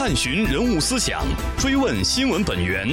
[0.00, 1.22] 探寻人物思想，
[1.58, 2.88] 追问新闻本源，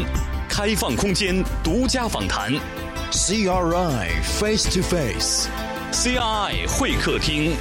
[0.50, 2.52] 开放空间，独家访谈。
[3.14, 7.56] CRI Face to Face，CRI 会客厅。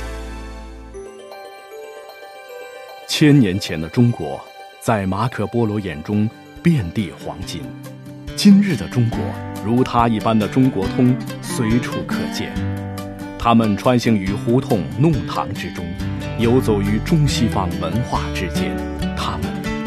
[3.07, 4.45] 千年前的中国，
[4.81, 6.29] 在马可波罗眼中
[6.61, 7.63] 遍地黄金；
[8.35, 9.21] 今日的中国，
[9.65, 12.53] 如他一般的中国通随处可见。
[13.39, 15.87] 他们穿行于胡同弄堂之中。
[16.39, 18.77] 游走于中西方文化之间，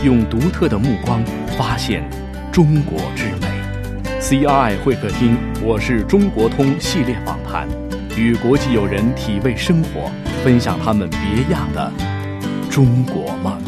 [0.01, 1.21] 用独特的目光
[1.57, 2.09] 发现
[2.53, 3.49] 中国之美。
[4.21, 7.67] CRI 会客厅，我是中国通系列访谈，
[8.15, 10.09] 与国际友人体味生活，
[10.41, 11.91] 分享他们别样的
[12.69, 13.61] 中国梦。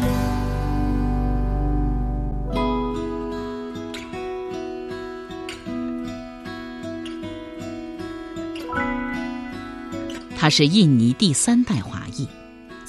[10.34, 12.26] 他是印尼第三代华裔。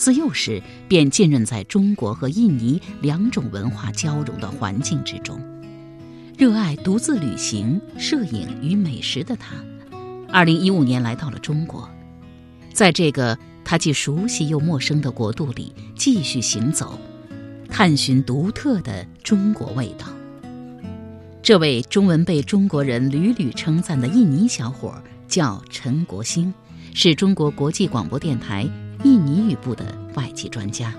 [0.04, 5.42] 自幼时便浸润在中国和印尼两种文化交融的环境之中，
[6.38, 9.56] 热爱独自旅行、摄影与美食的他，
[10.30, 11.90] 二零一五年来到了中国，
[12.74, 17.00] 在这个他既熟悉又陌生的国度里继续行走，
[17.70, 20.08] 探寻独特的中国味道。
[21.42, 26.54] 这位中文被中国人屡屡称赞的印尼小伙叫陈国兴，
[26.94, 28.70] 是中国国际广播电台。
[29.04, 30.94] 印尼语部的外籍专家，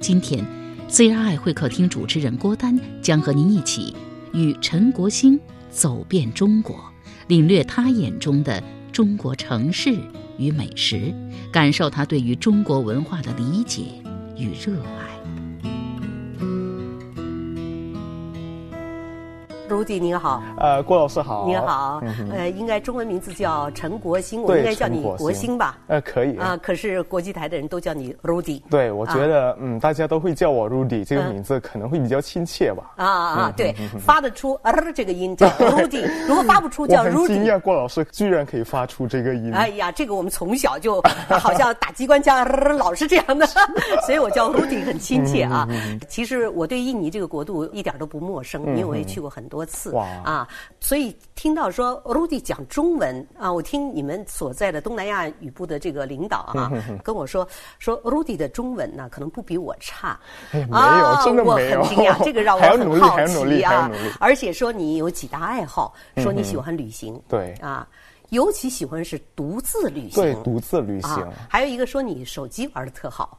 [0.00, 0.44] 今天
[0.88, 3.94] ，CRI 会客厅主持人郭丹将和您一起
[4.32, 5.38] 与陈国兴
[5.70, 6.84] 走遍中国，
[7.28, 9.96] 领略他眼中的中国城市
[10.38, 11.14] 与美食，
[11.52, 13.82] 感受他对于中国文化的理解
[14.36, 14.99] 与热爱。
[19.70, 25.78] 卢迪您好，呃，郭老师好，您好，呃，应该中文名字叫陈国兴，我应该叫你国兴吧？
[25.86, 26.56] 呃，可以啊。
[26.60, 28.60] 可是国际台的人都叫你 Rudy。
[28.68, 32.92] 对，我觉得嗯，大家都会叫我 Rudy，这个名字可能会比较亲切吧。
[32.96, 37.28] 啊啊，对，发得出儿这个音叫 Rudy，如果发不出叫 Rudy。
[37.28, 39.54] 惊讶，郭老师居然可以发出这个音。
[39.54, 41.00] 哎呀，这个我们从小就
[41.38, 42.44] 好像打机关枪，
[42.76, 43.46] 老是这样的，
[44.04, 45.68] 所以我叫 Rudy 很亲切啊。
[46.08, 49.94] 其实我对印尼这个国度一点都不陌生，因为我也去过很多次。
[49.96, 50.46] 啊。
[50.80, 56.72] 所以听到说 Rudy 讲中文啊，我听你们所在的东南亚语部的这个领导啊
[57.04, 57.46] 跟我说，
[57.78, 60.18] 说 Rudy 的中文呢可能不比我差，
[60.52, 67.52] 没有，真的没有，我很惊讶， 这个让我很好奇啊，而且说你有几大爱好，说你喜欢旅行，对。
[67.60, 67.86] 啊。
[68.30, 71.26] 尤其喜欢是独自旅行，对，独自旅行。
[71.48, 73.38] 还有一个说你手机玩的特好，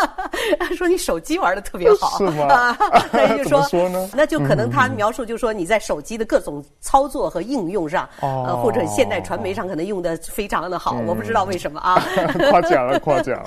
[0.76, 2.76] 说你手机玩的特别好，是吗？
[3.36, 4.08] 就说说呢？
[4.14, 12.02] 那就可能他描述就说你在手机的各种操作和应用上，呃，或者现代传媒上可能用的非常的好，我不知道为什么啊。
[12.50, 13.44] 夸奖了，夸奖了。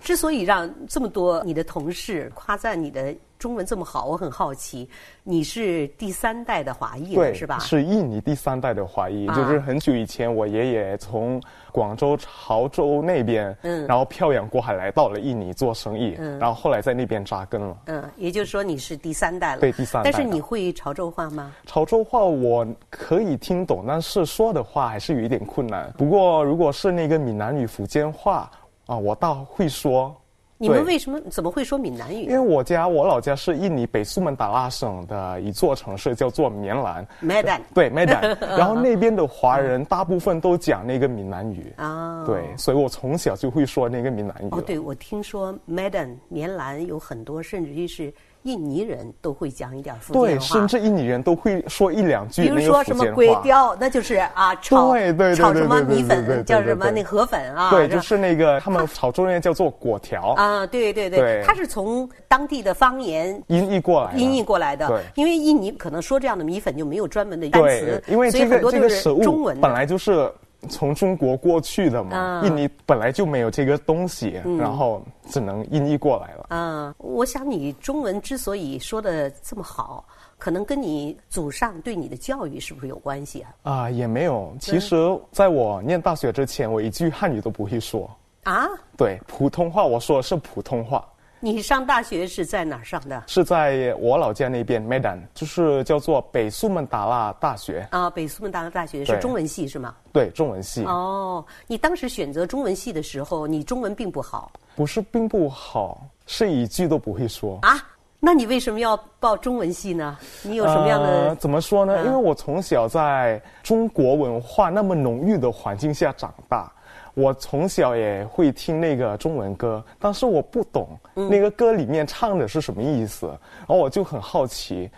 [0.00, 3.14] 之所以让这么多你的同事夸赞你的。
[3.38, 4.88] 中文这么好，我很好奇，
[5.22, 7.58] 你是第三代的华裔是吧？
[7.58, 17.76] 是印尼第三代的华裔，就是很久以前我爷爷从广州潮州那边，嗯，然后漂洋过海来到了印尼做生意，嗯，然后后来在那边扎根了。
[17.86, 19.60] 嗯，也就是说你是第三代了。
[19.60, 20.10] 对，第三代。
[20.10, 21.52] 但是你会潮州话吗？
[21.66, 25.92] 潮州话我可以听懂，但是说的话还是有一点困难。
[25.98, 28.50] 不过如果是那个闽南语、福建话
[28.86, 30.14] 啊，我倒会说。
[30.58, 32.24] 你们为什么怎么会说闽南语？
[32.24, 37.06] 因为我家我老家是印尼北苏门答腊省的一座城市，叫做棉兰。
[37.22, 37.60] Medan。
[37.74, 38.36] 对，Medan。
[38.56, 41.72] 然后那边的华人大部分都讲那个闽南语。
[41.76, 42.24] 啊。
[42.24, 44.48] 对，所以我从小就会说那个闽南语。
[44.50, 48.12] 哦，对，我听说 Medan 棉兰有很多，甚至于是。
[48.42, 54.94] 印尼人都会讲一点福建话，对，甚至印尼人都会说一两句比如说什么龟雕，那就是啊，炒
[55.34, 57.70] 炒什么米粉，叫什么那河粉啊？
[57.70, 60.66] 对，就是那个 他们炒中间叫做果条啊。
[60.66, 65.02] 对对对，它是从当地的方言音译过来，音译过来的。
[65.14, 70.32] 因为印尼可能说这样的米粉就没有专门的单词，因为这个这个食物本来就是。
[70.68, 76.46] 从中国过去的嘛，印尼本来就没有这个东西，然后只能音译过来了。
[76.50, 80.04] 嗯，我想你中文之所以说的这么好，
[80.38, 83.54] 可能跟你祖上对你的教育是不是有关系啊？
[83.62, 84.54] 啊，也没有。
[84.60, 84.96] 其实
[85.32, 88.10] 在我念大学之前，我一句汉语都不会说。
[88.44, 88.68] 啊？
[88.96, 91.04] 对，普通话我说的是普通话。
[91.46, 93.22] 你上大学是在哪儿上的？
[93.28, 97.86] 是在我老家那边，Medan，就是叫做北苏门答腊大学。
[97.92, 99.94] 啊，北苏门答腊大学是中文系是吗？
[100.12, 100.82] 对，中文系。
[100.86, 104.50] 哦，你当时选择中文系的时候，你中文并不好。
[104.74, 107.60] 不是并不好，是一句都不会说。
[107.62, 107.78] 啊？
[108.18, 110.18] 那你为什么要报中文系呢？
[110.42, 111.32] 你有什么样的？
[111.36, 112.04] 怎么说呢？
[112.06, 116.72] 因为我从小在中国文化那么浓郁的环境下长大。
[117.16, 124.90] 我从小也会听那个中文歌，但是我不懂那个歌里面唱的是什么意思，然后我就很好奇。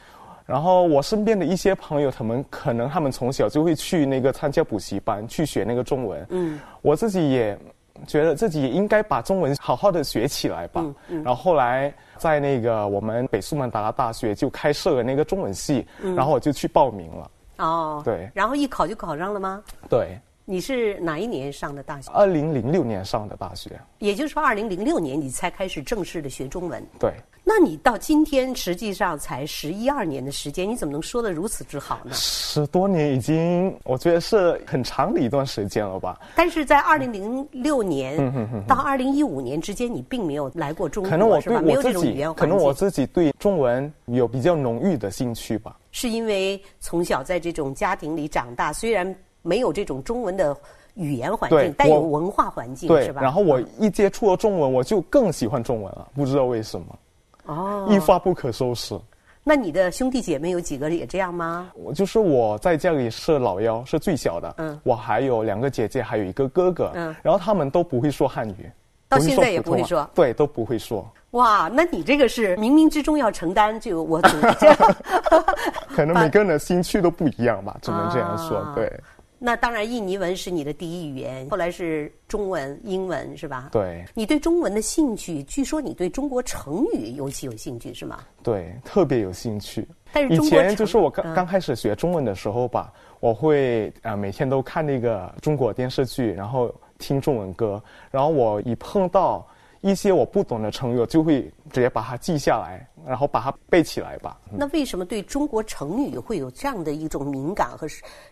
[0.45, 6.27] 然后我身边的一些朋友，他们可能他们从小就会去那个参加补习班去学那个中文。
[6.31, 7.57] 嗯，我自己也
[8.05, 10.85] 觉得自己也应该把中文好好的学起来吧。
[11.09, 15.87] 嗯，然后后来在那个我们北苏门答腊大学就开设了那个中文系，
[16.17, 17.31] 然后我就去报名了。
[17.59, 19.63] 哦，对，然后一考就考上了吗？
[19.89, 20.19] 对，
[20.51, 22.11] 你是哪一年上的大学？
[22.11, 26.83] 二零零六年上的大学，也就是说，二零零六年你才开始正式的学中文。
[26.99, 27.13] 对，
[27.45, 32.13] 那你到今天实际上才十一二年的时间，你怎么能说的如此之好呢？
[32.15, 36.19] 十多年已经，我觉得是很长的一段时间了吧。
[36.35, 38.17] 但是在二零零六年
[38.67, 45.77] 到二零一五年之间，你并没有来过中国，可能我对我自己，可能我自己对中文有比较浓郁的兴趣吧。
[45.91, 49.15] 是因为从小在这种家庭里长大，虽然
[49.49, 50.55] 没有这种中文的
[50.95, 53.23] 语言环境，带有文化环境，是吧？
[53.23, 56.87] 然后我一接触了中文，我就更喜欢中文了，不知道为什么。
[57.47, 58.99] 哦，一发不可收拾。
[59.43, 61.71] 那你的兄弟姐妹有几个也这样吗？
[61.73, 64.55] 我就是我在家里是老幺，是最小的。
[64.59, 66.91] 嗯，我还有两个姐姐，还有一个哥哥。
[66.95, 68.71] 嗯，然后他们都不会说汉语，
[69.09, 70.07] 到现在也不会说。
[70.15, 71.11] 对，都不会说。
[71.31, 74.37] 哇，那你这个是冥冥之中要承担这个我组
[75.97, 78.63] 可能每个人的兴趣都不一样吧，只能这样说。
[78.75, 78.93] 对。
[79.39, 83.69] 那当然，印尼文是你的第一语言，后来是中文、英文，是吧？
[83.71, 84.05] 对。
[84.15, 88.19] 你对中文的兴趣，据说你对中国成语尤其有兴趣，是吗？
[88.43, 89.87] 对，特别有兴趣。
[90.13, 99.47] 但是以前就是我刚刚开始学中文的时候吧，我会啊每天都看那个中国电视剧，然后听中文歌，然后我一碰到。
[99.81, 104.39] 一些我不懂的成语，我就会直接把它记下来，然后把它背起来吧。
[104.51, 107.87] 那为什么对中国成语会有这样的一种敏感和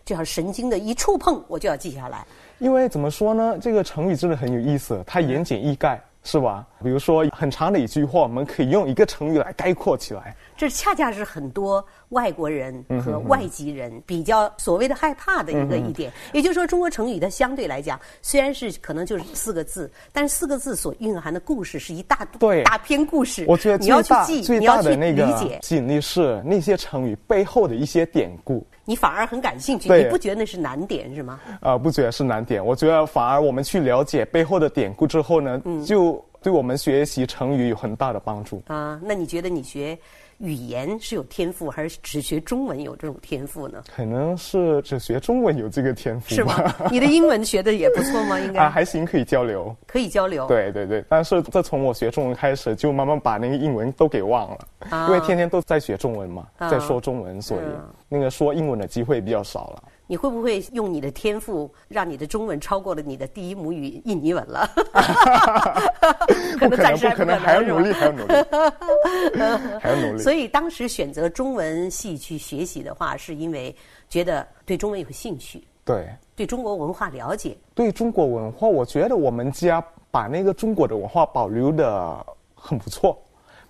[0.05, 2.25] 这样神经的一触碰，我就要记下来？
[2.59, 5.97] 因为怎么说呢，这个成语真的很有意思，它言简意赅。
[6.23, 6.67] 是吧？
[6.83, 10.35] 比如说很长的一句话，我们可以用一个成语来概括起来。
[10.57, 16.11] 这恰恰是很多外国人和外籍人比较所谓的害怕的一个一点。
[16.33, 22.27] 也就是说，中国成语它相对来讲，虽然是可能就是四个字，但是四个字所蕴含的故事是一大
[22.65, 23.45] 大篇故事。
[23.47, 25.25] 我觉得你要去记，最大的那个
[25.61, 28.65] 吸引力是那些成语背后的一些典故。
[28.83, 31.39] 你反而很感兴趣，你不觉得那是难点是吗？
[31.59, 32.65] 啊，不觉得是难点。
[32.65, 38.63] 我觉得反而我们去了解背后的典故之后呢，就对我们学习成语有很大的帮助。
[38.67, 39.97] 啊，那你觉得你学
[40.39, 43.83] 语言是有天赋，还是只学中文有这种天赋呢？
[43.95, 46.35] 可能是只学中文有这个天赋。
[46.35, 46.73] 是吗？
[46.91, 48.39] 你的英文学的也不错吗？
[48.39, 49.75] 应该啊，还行，可以交流。
[49.87, 50.47] 可以交流。
[50.47, 57.61] 对对对，但是自从我学中文开始，就慢慢把那个英文都给忘了，因为天天都在学中文嘛，在说中文，所以。
[58.09, 59.83] 那个说英文的机会比较少了。
[60.07, 64.67] 你会不会用你的天赋，让你的中文超过了你的第一母语印尼文了？
[66.57, 68.33] 可能暂时不可能，还要努力，还要努力，
[69.79, 70.23] 还要努力。
[70.23, 73.75] 所以当时选择中文系去学习的话，是因为
[74.09, 77.57] 觉得对中文有兴趣，对，对中国文化了解。
[77.75, 82.25] 对中国文化，我觉得我们家把那个中国的文化保留的
[82.55, 83.21] 很不错。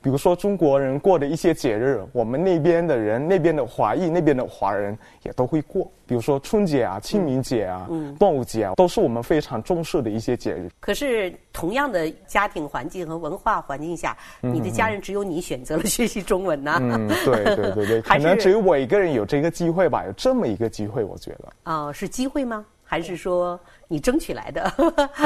[0.07, 5.92] 比如说中国人过的一些节日，我们那边的人、那边的华裔、那边的华人也都会过。
[6.06, 10.69] 比如说春节啊、清明节啊、端午节啊，都是我们非常重视的一些节日。
[10.80, 16.78] 可是同样的家庭环境和文化环境下，你的家人只有你选择了学习中文呢？
[16.80, 21.49] 嗯，对对对对， 可能只有我一个人有这个机会吧，有这么一个机会，我觉得。
[21.66, 22.66] 哦，是机会吗？
[22.87, 24.73] 还是说你争取来的？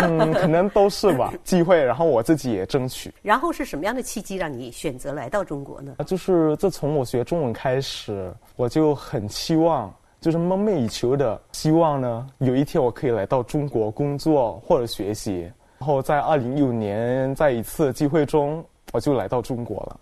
[0.02, 1.82] 嗯， 可能都是吧， 机会。
[1.82, 3.14] 然后我自己也争取。
[3.22, 5.96] 然后是什么样的契机让你选择来到中国呢？
[6.08, 15.42] 就是自从我学中文开始，我就很期望，就是梦寐以求的希望呢，有一天我可以来到中国工作或者学习。
[15.78, 20.00] 然后在二零一五年，在一次机会中，我就来到中国了。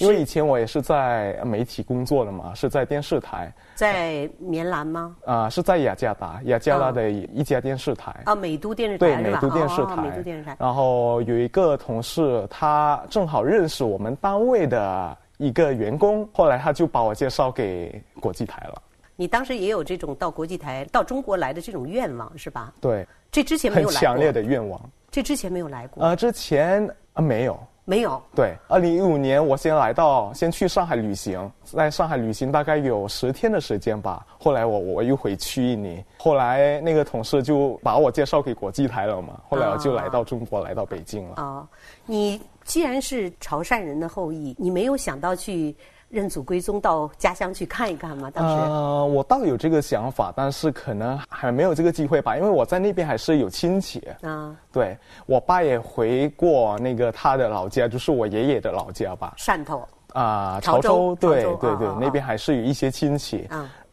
[0.00, 5.14] 因为以前我也是在媒体工作的嘛，是在电视台，在棉兰吗？
[5.26, 8.14] 啊，是在雅加达，雅加达的一家电视台。
[8.24, 9.96] 啊，美都电视台对，美都电视台。
[9.96, 10.56] 美都电视台。
[10.58, 18.82] 然后有一个同事，他正好认识我们单位的一个员工，后来他就把我介绍给国际台了。
[19.16, 22.72] 你当时也有这种到国际台、到中国来的这种愿望是吧？
[22.80, 23.06] 对。
[23.30, 24.00] 这之前没有来过。
[24.00, 24.80] 很强烈的愿望。
[25.10, 26.02] 这之前没有来过。
[26.02, 27.60] 呃，之前啊没有。
[27.90, 28.22] 没有。
[28.36, 34.24] 对，二零一五年我先来到，先去上海旅行，在上海旅行大概有十天的时间吧。
[34.38, 39.40] 后来我我又回去印尼，后来那个同事就把我介绍给国际台了嘛。
[39.48, 41.42] 后来我就来到中国，来到北京了。
[41.42, 41.66] 啊，
[42.06, 45.74] 你既然是潮汕人的后裔，你没有想到去
[46.10, 48.28] 认祖归宗到家乡去看一看吗？
[48.30, 54.54] 当时，呃，我倒有这个想法，但是可能还没有这个机会吧，因为我在那边还是有亲戚啊。
[54.72, 63.48] 对我爸也回过那个他的老家，就是我爷爷的老家吧，汕头啊，潮州，对对对，那边还是有一些亲戚。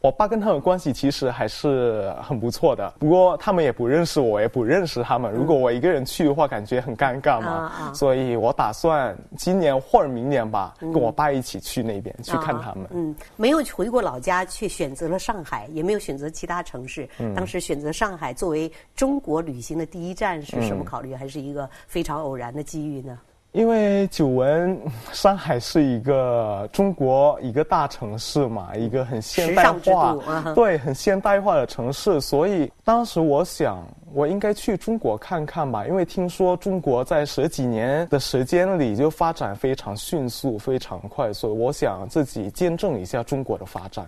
[0.08, 5.30] 我爸跟他们关系其实还是很不错的，不过他们也不认识我，也不认识他们。
[5.34, 7.92] 如果我一个人去的话，感觉很尴尬嘛。
[7.94, 12.88] 所以我打算今年或者明年吧，跟我爸一起去那边去看他们。
[12.92, 17.06] 嗯，没有回过老家，却选择了上海，也没有选择其他城市。
[17.36, 21.14] 当时选择上海作为中国旅行的第一站是什么考虑？
[21.14, 23.20] 还是一个非常偶然的机遇呢？
[23.54, 24.80] 因为久闻
[25.12, 30.16] 上海是一个中国一个大城市嘛，一个很现代化，
[30.54, 35.88] 对，很现代化的城市，所以当时我想，我应该去中国看看吧。
[35.88, 44.06] 因为听说中国在十几年的时间里就发展非常迅速、非常快，所以我想自己见证一下中国的发展，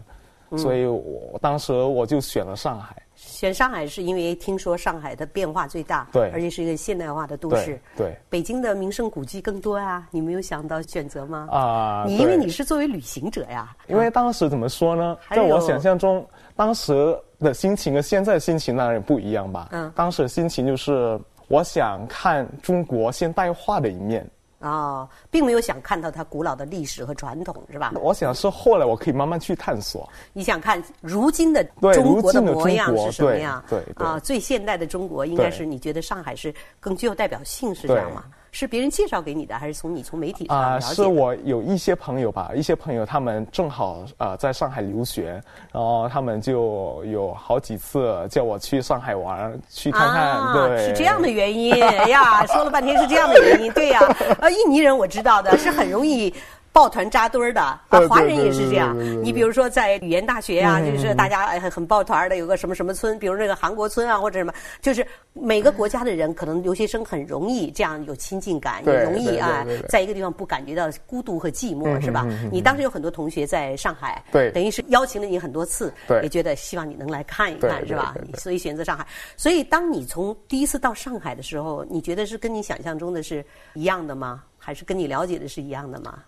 [0.58, 2.96] 所以我当时我就选了上海。
[3.30, 8.16] 选上海是因为听说上海的变化最大，对，而且是一个现代化的都市，对。
[8.30, 11.48] 北京的名胜古迹更多啊，你没有想到选择吗？
[11.52, 13.76] 啊，你因为你是作为旅行者呀。
[13.88, 15.16] 因为当时怎么说呢？
[15.30, 19.70] 在我想象中，当时的心情和现在的心情当然不一样吧。
[19.72, 24.28] 嗯，当时的心情就是我想看中国现代化的一面。
[24.60, 27.94] 啊，并没有想看到它古老的历史和传统，是吧？
[27.96, 30.08] 我想是后来我可以慢慢去探索。
[30.34, 31.64] 你想看如今的
[31.94, 33.64] 中国的模样是什么样？
[33.70, 38.26] 对啊，最现代的中国应该是你觉得上海是更具有代表性，是这样吗？
[38.52, 40.58] 是别人介绍给你的，还是从你从媒体上？
[40.58, 45.42] 啊，是我有一些朋友吧，一些朋友他们正好呃在上海留学，
[45.72, 50.54] 然后他们就有好几次叫我去上海玩，去看看。
[50.54, 54.00] 对，是这样的原因哎呀，说了半天是这样的原因，对呀。
[54.40, 56.34] 呃，印尼人我知道的是很容易。
[56.80, 58.98] 抱团扎堆儿的啊，华人也是这样。
[59.22, 72.26] 你比如说在语言大学啊，就是大家很很抱团的，有个什么什么村，比如那个韩国村啊，或者什么，就是每个国家的人，可能留学生很容易这样有亲近感，也容易啊，在一个地方不感觉到孤独和寂寞，是吧？
[72.50, 78.16] 你当时有很多同学在上海，对，等于是邀请了你很多次，对，也觉得希望你能来看一看，是吧？
[78.36, 79.06] 所以选择上海。
[79.36, 84.44] 所以当你从第一次到上海的时候，你觉得是跟你想象中的是一样的吗？
[84.58, 86.20] 还是跟你了解的是一样的吗？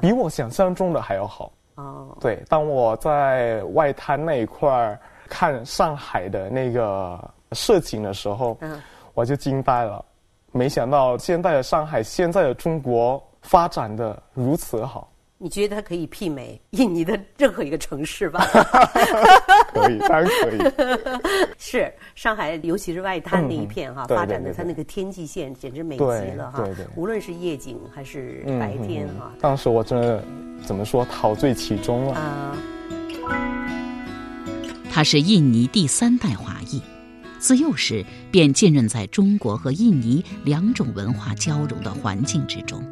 [0.00, 2.16] 比我想象中的还要好哦。
[2.20, 4.98] 对，当我在外滩那一块儿
[5.28, 7.18] 看上海的那个
[7.52, 8.82] 市景的时候，嗯，
[9.14, 10.04] 我就惊呆了。
[10.52, 15.08] 没想到现在的上海，现在的中国发展的如此好。
[15.44, 18.46] 你觉得它可以媲美印尼的任何一个城市吧？
[19.74, 20.58] 可以，当然可以。
[21.58, 26.64] 是上海，尤其是外滩那一片哈，发展的它那个天际线简直美极了哈。
[26.64, 29.30] 对对，无论是夜景还是白天哈。
[29.38, 30.24] 当时我真的
[30.64, 32.14] 怎么说，陶醉其中了。
[32.14, 32.56] 啊。
[34.90, 36.80] 他是印尼第三代华裔，
[37.38, 42.82] 自幼时便浸润在中国和印尼两种文化交融的环境之中。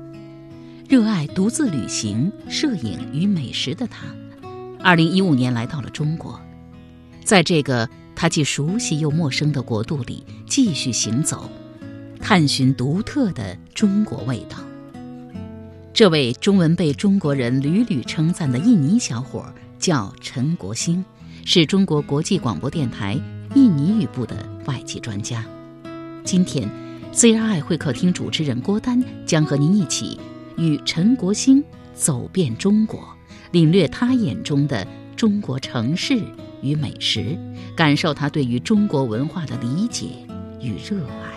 [0.89, 4.07] 热爱独自旅行、摄影与美食的他，
[4.81, 6.39] 二零一五年来到了中国，
[7.25, 11.49] 在这个他既熟悉又陌生的国度里继续行走，
[12.21, 14.59] 探寻独特的中国味道。
[15.95, 19.45] 这位中文被中国人屡屡称赞的印尼小伙
[19.79, 21.03] 叫陈国兴，
[21.47, 23.19] 是中国国际广播电台
[23.55, 24.37] 印尼语部的
[24.67, 25.45] 外籍专家。
[26.25, 26.69] 今天
[27.15, 30.21] ，CRI 会客厅主持人郭丹将和您一起。
[30.57, 31.63] 与陈国兴
[31.95, 33.09] 走遍中国，
[33.51, 36.21] 领略他眼中的中国城市
[36.63, 37.37] 与美食，
[37.77, 40.07] 感受他对于中国文化的理解
[40.61, 41.33] 与热爱。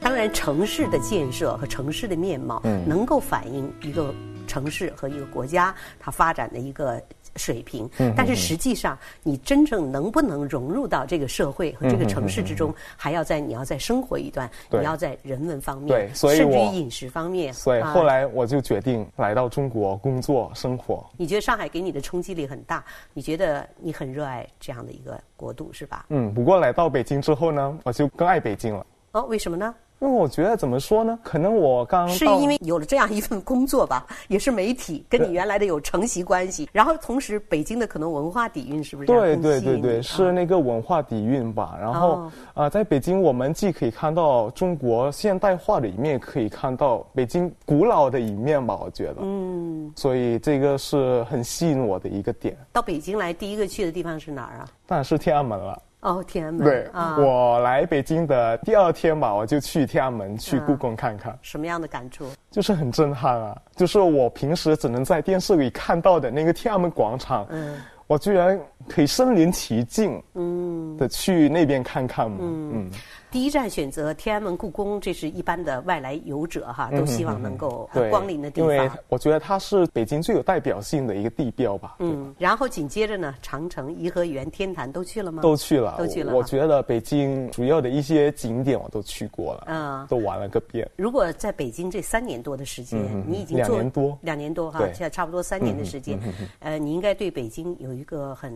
[0.00, 4.14] 当然，城市的建设和城市的面貌，能够反映一个
[4.46, 7.00] 城市和一个国家它发展的一个。
[7.36, 17.52] 水平，但是实际上，你真正能不能融入到这个社会和这个城市之中，还要在你要在生活一段，你要在人文方面，对，所以甚至于饮食方面。
[17.52, 21.04] 所以后来我就决定来到中国工作生活。
[21.16, 22.84] 你觉得上海给你的冲击力很大？
[23.14, 26.06] 你觉得你很热爱这样的一个国度是吧？
[26.08, 28.84] 嗯，不过来到北京之后呢，我就更爱北京了。
[29.12, 29.74] 哦，为什么呢？
[30.00, 31.18] 因为我觉得怎么说呢？
[31.22, 36.66] 可能我刚是因为有了这样一份工作吧，也是媒体，跟你原来的有承袭关系。
[36.72, 39.06] 然后同时，北京的可能文化底蕴是不是？
[39.06, 41.76] 对对对对，是那个文化底蕴吧。
[41.78, 48.78] 然后啊，在北京，我们既可以看到中国现代化的一面，可以看到北京古老的一面吧。
[48.82, 52.56] 我觉得，嗯，所以这个是很吸引我的一个点。
[52.72, 54.68] 到北京来，第一个去的地方是哪儿啊？
[54.86, 55.78] 当然是天安门了。
[56.00, 56.64] 哦，天安门。
[56.64, 56.88] 对，
[57.22, 61.38] 我来北京的第二天吧，我就去天安门去故宫看看。
[61.42, 62.24] 什么样的感触？
[62.50, 63.56] 就是很震撼啊！
[63.76, 67.46] 就是我平时只能在电视里看到的那个天安门广场。
[67.50, 67.76] 嗯。
[68.06, 72.90] 我居然可以身临其境，嗯，的去那边看看嘛，嗯。
[73.30, 78.70] 第一站选择天安门、故宫，这是一般的外来游者哈，都希望能够光临的地方。
[78.72, 81.94] 因为我觉得它是北京最有代表性的一个地标吧。
[82.00, 85.42] 嗯，然后紧接着呢，长城、颐和园、天坛都去了吗？
[85.42, 86.34] 都去了，都去了。
[86.34, 90.88] 我觉得北京主要的一些景点我都去过了，嗯，都玩了个遍。
[90.96, 96.18] 如果在北京这三年多的时间，你已经两年多，两年多哈，现在差不多三年的时间，
[96.58, 98.52] 呃，你应该对北京有一个很，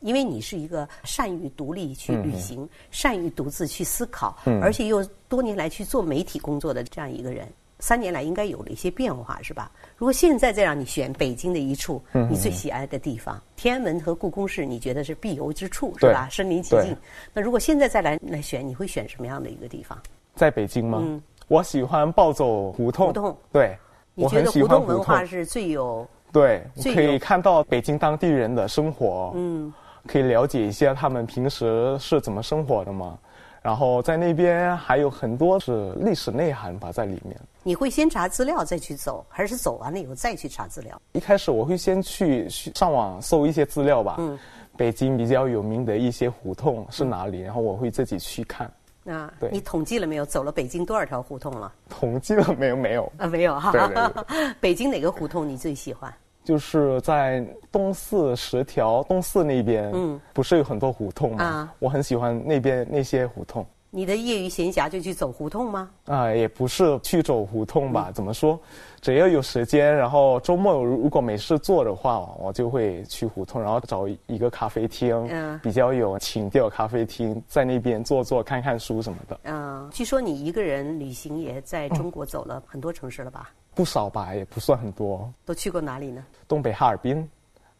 [0.00, 4.13] 因为你是一个善于独立去旅行、善于独自去思考，
[4.62, 4.94] 而且又。
[4.94, 7.48] 又多年来去做媒体工作的这样一个人，
[7.80, 9.68] 三年来应该有了一些变化，是吧？
[9.96, 16.28] 如果现在再让你选北京的一处你最喜爱的地方，天安门和故宫是你觉得是必游之处，是吧？
[16.30, 16.96] 身临其境。
[17.32, 19.98] 那如果现在再来来选，你会选什么样的一个地方？
[20.36, 21.00] 在北京吗？
[21.02, 23.08] 嗯，我喜欢暴走胡同。
[23.08, 23.76] 胡同，对，
[24.14, 26.62] 你觉得胡同文化是最有对，
[26.94, 29.74] 可以看到北京当地人的生活，嗯，
[30.06, 33.18] 可以了解一下他们平时是怎么生活的吗？
[33.64, 37.34] 然后在那边还有很多是历史内涵吧在里面。
[37.62, 41.00] 你会先查资料再去走，还是走完了以后再去查资料？
[41.12, 44.16] 一开始我会先去上网搜一些资料吧。
[44.18, 44.38] 嗯。
[44.76, 47.40] 北京比较有名的一些胡同是哪里？
[47.40, 48.70] 然后我会自己去看。
[49.06, 49.32] 啊。
[49.40, 49.48] 对。
[49.50, 50.26] 你统计了没有？
[50.26, 51.72] 走了北京多少条胡同了？
[51.88, 52.76] 统计了没有？
[52.76, 53.12] 没有。
[53.16, 53.72] 啊，没有哈。
[53.72, 54.54] 对对对。
[54.60, 56.12] 北京哪个胡同你最喜欢？
[56.44, 61.44] 就是在东四十条东四那边，嗯，不是有很多胡同吗？
[61.44, 63.66] 啊，我很喜欢那边那些胡同。
[63.96, 65.88] 你的业余闲暇就去走胡同吗？
[66.06, 68.10] 啊，也不是去走胡同吧？
[68.12, 68.58] 怎么说？
[69.00, 79.38] 只要有时间，然后周末如果没事做的话，我就会去胡同，然后找一个咖啡厅，嗯，比较有情调咖啡厅，在那边坐坐、看看书什么的。
[79.44, 83.50] 嗯，据说你一个人旅行也在中国走了很多城市了吧？
[83.76, 85.32] 不少吧，也不算很多。
[85.44, 86.24] 都去过哪里呢？
[86.48, 87.28] 东北哈尔滨、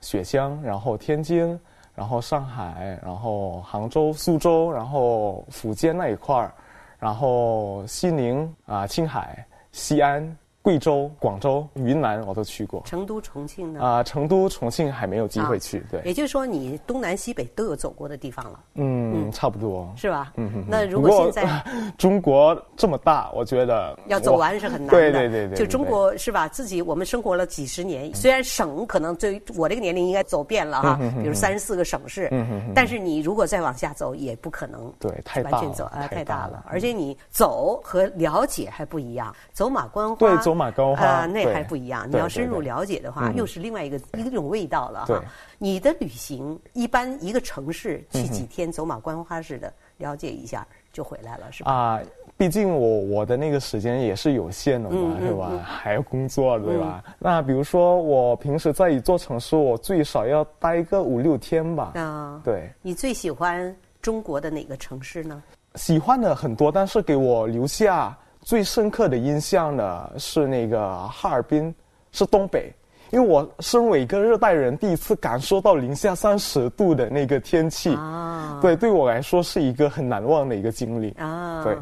[0.01, 1.59] 雪乡，然后天津，
[1.95, 6.53] 然后上海，然后杭州、苏州，然后福建那一块儿，
[6.99, 10.37] 然后西宁啊、青海、西安。
[10.65, 13.85] 贵州、广州、云南我都去过，成都、重庆呢？
[13.85, 15.85] 啊，成都、重庆还没有机会去。
[15.91, 18.59] 对，也就是说你东南西北都有走过的地方了。
[18.77, 19.93] 嗯，差不多。
[19.95, 20.33] 是吧？
[20.37, 20.65] 嗯嗯。
[20.67, 21.63] 那如果现在
[21.99, 24.91] 中国这么大，我觉得要走完是很难的。
[24.93, 25.55] 对对对对。
[25.55, 26.49] 就中国是吧？
[26.49, 32.29] 自己我们生活了几十年，虽然省可能对我这个年龄应该走遍了哈，比如三十四个省市。
[32.31, 32.73] 嗯嗯。
[32.75, 34.91] 但是你如果再往下走，也不可能。
[34.99, 36.65] 对，太完全走啊，太大了。
[36.67, 40.17] 而且你走和了解还不一样，走马观花。
[40.17, 40.54] 对，走。
[40.55, 42.09] 马高花啊，那还不一样。
[42.11, 45.23] 你要深入了解的话，又是另外一个一种味道了哈。
[45.59, 51.73] 你的旅行一般一个城市去几天，走马观花似的了解一下就回来了，是吧？
[51.73, 52.01] 啊，
[52.37, 55.51] 毕竟我我的那个时间也是有限的嘛，对吧？
[55.65, 57.03] 还要工作，对吧？
[57.19, 61.93] 那比如说我平时在一座城市，我最少要待个五六天吧。
[61.95, 62.71] 啊，对。
[62.83, 65.43] 你最喜欢中国的哪个城市呢？
[65.77, 68.17] 喜欢的很多，但是给我留下。
[68.45, 71.75] 最深刻的印象呢是那个哈尔滨，
[72.13, 72.71] 是东北，
[73.11, 81.15] 因为我身为一个热带人，第一次感受到零下三十度的那个天气，啊，对，对我来说是一个很难忘的一个经历。
[81.19, 81.75] 啊，对，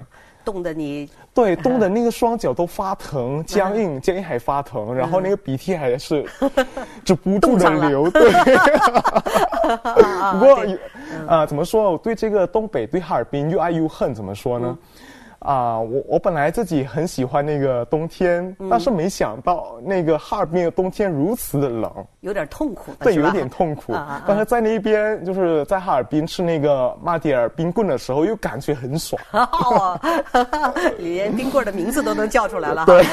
[0.45, 6.25] 冻得你，对， 冻得那个双脚都发疼，僵硬，僵硬还发疼，然后那个鼻涕还是
[7.05, 8.31] 止不住的流，对，
[10.33, 10.65] 不过
[11.27, 11.91] 啊，怎么说？
[11.91, 14.79] 我对这个东北，对哈尔滨又爱又恨，怎么说呢？
[15.43, 23.93] 啊，我我本来自己很喜欢那个冬天，但是没想到那个哈尔滨的冬天如此的冷，有点痛苦，对，有点痛苦。
[24.27, 29.21] 但是在那边，就是在哈尔滨吃那个马迭尔冰棍的时候，又感觉很爽。
[29.33, 30.01] 哦，
[30.99, 32.87] 连冰棍的名字都能叫出来了。
[32.87, 33.05] 对，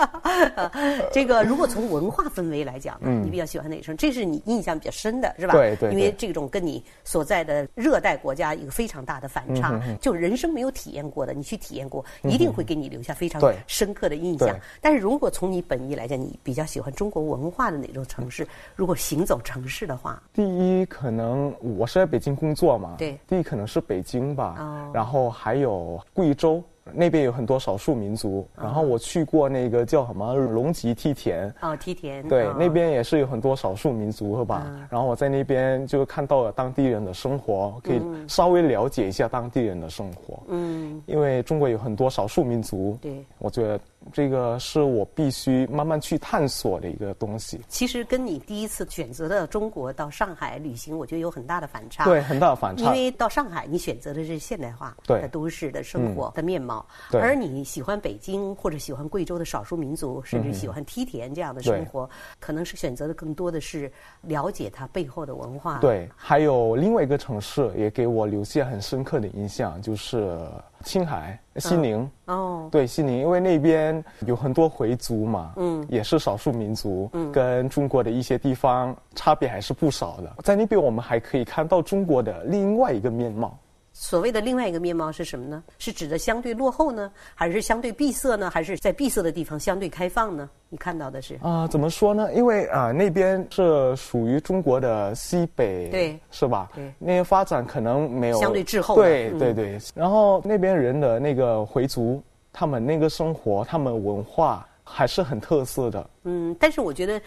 [1.10, 3.96] 这个如果从文化氛围来讲，你比较喜欢哪种？
[3.96, 5.54] 这是你印象比较深的，是吧？
[5.54, 5.90] 对对。
[5.90, 11.29] 因为这种跟你所在的热带国家一个非常大的反差，就人生没有体验过的。
[11.32, 14.58] 你去体验过，一定会给你留下非常深刻的印象。
[14.80, 18.46] 但是如果从你本意来讲，你比较喜欢中国文化的哪种城市？
[18.76, 26.62] 如果行走城市的话，第一可能我是在北京工作嘛，对，第一可能是北京吧，然后还有贵州。
[26.92, 31.52] 那边有很多少数民族，然后我去过那个叫什么龙脊梯田。
[31.60, 34.66] 哦，梯田对，那边也是有很多少数民族，是吧？
[34.90, 40.42] 然后我在那边就看到了当地人的生活，可以稍微了解一下当地人的生活。
[40.48, 43.80] 嗯，因为中国有很多少数民族，对，我觉得
[44.12, 47.60] 这个是我必须慢慢去探索的一个东西。
[47.68, 52.04] 其实跟你第一次选择的中国到上海旅行，我觉得有很大的反差。
[52.04, 52.84] 对，很大的反差。
[52.84, 62.08] 因为到上海，你选择的是现代化的都市的生活的面貌，而你喜欢北京或者喜欢贵州的少数民族，甚至喜欢梯田这样的生活，
[62.38, 63.90] 可能是选择的更多的是
[64.22, 65.78] 了解它背后的文化。
[65.78, 70.38] 对，还有另外一个城市也给我留下很深刻的印象，就是
[70.84, 72.10] 青海西宁。
[72.26, 80.32] 哦，对，西宁，因为那边有很多回族嘛，嗯，也是少数民族，嗯，跟中国的一些地方差别还是不少的。
[80.42, 83.58] 在那边，我们还可以看到中国的另外一个面貌。
[84.00, 85.62] 所谓的另外一个面貌是什么呢？
[85.78, 88.48] 是指的相对落后呢，还是相对闭塞呢？
[88.48, 90.48] 还是在闭塞的地方相对开放呢？
[90.70, 91.68] 你看到的是啊？
[91.68, 92.32] 怎么说呢？
[92.32, 96.70] 因为啊，那边是属于中国的西北，对，是吧？
[96.74, 98.94] 对，那些发展可能没有相对滞后。
[98.94, 99.78] 对对对。
[99.94, 102.22] 然后那边人的那个回族，
[102.54, 106.10] 他们那个生活，他们文化还是很特色的。
[106.24, 107.20] 嗯，但是我觉得。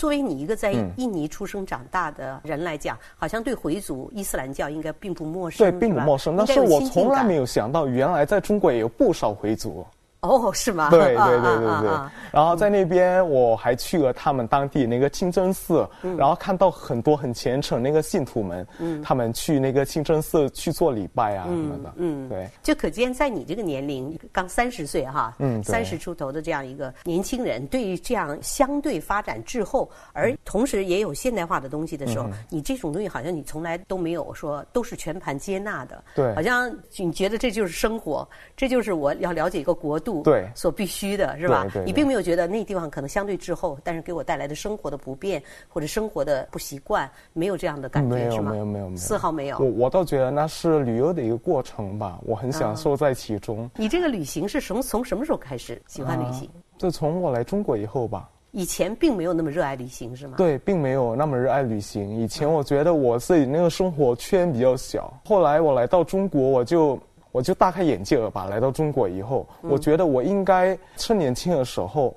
[0.00, 6.34] 作为你一个在印尼出生长大的人来讲，好像对回族伊斯兰教应该并不陌生，对，并不陌生。
[6.38, 9.84] 但是我从来没有想到，原来在中国也有不少回族。
[10.28, 10.90] 哦，是吗？
[10.90, 11.90] 对对对对对。
[12.30, 18.66] 然后在那边，我还去了他们当地那个清真寺，然后看到很多很虔诚那个信徒们，
[19.02, 21.92] 他们去那个清真寺去做礼拜啊什么的。
[21.96, 22.48] 嗯，对。
[22.62, 36.04] 就可见，在你这个年龄，刚三十岁哈，嗯，三十出头的这样一个年轻人，对于这样相对发展滞后，而同时也有现代化的东西的时候，你这种东西好像你从来都没有说都是全盘接纳的。
[36.14, 36.34] 对。
[36.34, 40.09] 好像你觉得这就是生活，这就是我要了解一个国度。
[40.22, 41.66] 对，所必须的是吧？
[41.86, 48.50] 你并没有觉得那地方可能相对滞后，但是给我带来的生活的不便或者生活的不习惯，没有这样的感觉是吗？
[48.50, 49.58] 没有没有没有，丝毫没有。
[49.58, 53.70] 我我倒觉得那是旅游的一个过程吧，我很享受在其中。
[53.76, 56.50] 你这个旅行是从从什么时候开始喜欢旅行？
[56.76, 58.28] 就从我来中国以后吧。
[58.52, 60.34] 以前并没有那么热爱旅行是吗？
[60.36, 62.20] 对，并没有那么热爱旅行。
[62.20, 66.98] 以前我觉得我自己那个生活圈比较小，后来我来到中国，我就。
[67.32, 68.46] 我就大开眼界了吧！
[68.46, 72.16] 来到中国以后，我觉得我应该趁年轻的时候，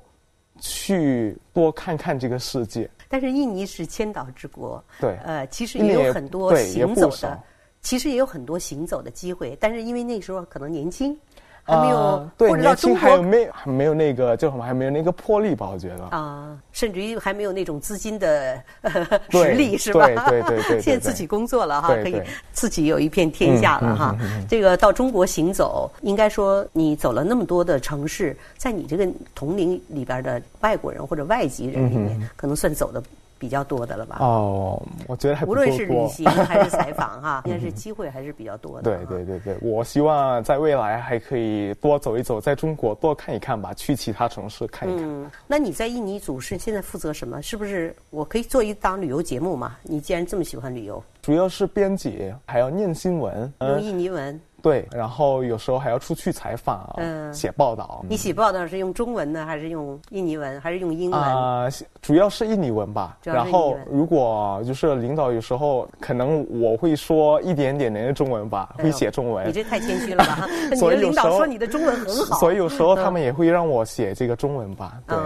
[0.60, 2.89] 去多看看这个世界。
[3.08, 7.43] 但是印尼是千岛之国，对，呃，其实也有很多行走的，
[7.82, 9.56] 其实也有很多行走的机会。
[9.60, 11.17] 但是因为那时候可能年轻。
[11.65, 14.63] 还没有，对，年轻还有没没有那个就什么？
[14.63, 15.69] 还没有那个魄力吧？
[15.71, 18.62] 我觉得啊，甚至于还没有那种资金的
[19.32, 20.08] 实力，是吧？
[20.28, 20.82] 对对 对。
[20.82, 22.21] 现在自己工作了哈，可以
[22.52, 24.17] 自己有一片天下了哈。
[24.49, 33.02] 这个到中国行走，应该说你走了那么多的城市，在你这个同龄里边的外国人或者外籍人里面，可能算走的。
[33.43, 34.19] 比较多的了吧？
[34.21, 38.84] 哦，我觉得还无论是旅行还是采访哈， 应该是机会还是比较多的。
[38.84, 45.03] 对对对对，我希望在未来还可以多走一走，在中国多看一看吧，去其他城市看一看。
[45.06, 47.41] 嗯，那你在印尼组是现在负责什么？
[47.41, 49.75] 是不是我可以做一档旅游节目嘛？
[49.84, 54.39] 你既然这么喜欢旅游，主要是编辑，还要念新闻，用印尼文。
[54.63, 58.04] 对，然后有时候还要出去采访，嗯，写报道。
[58.10, 61.19] 你写报道是用中文呢，还是用印尼文，还是用英文？
[61.19, 61.67] 啊，
[62.02, 63.17] 主要是印尼文吧。
[63.23, 69.45] 然后如果就是领导有时候可能我会说一点点的中文吧，会写中文。
[69.45, 70.47] 你这太谦虚了吧？
[70.80, 72.39] 所以领导说你的中文很好。
[72.39, 74.97] 所以有时候他们也会让我写这个中文吧。
[75.06, 75.17] 对。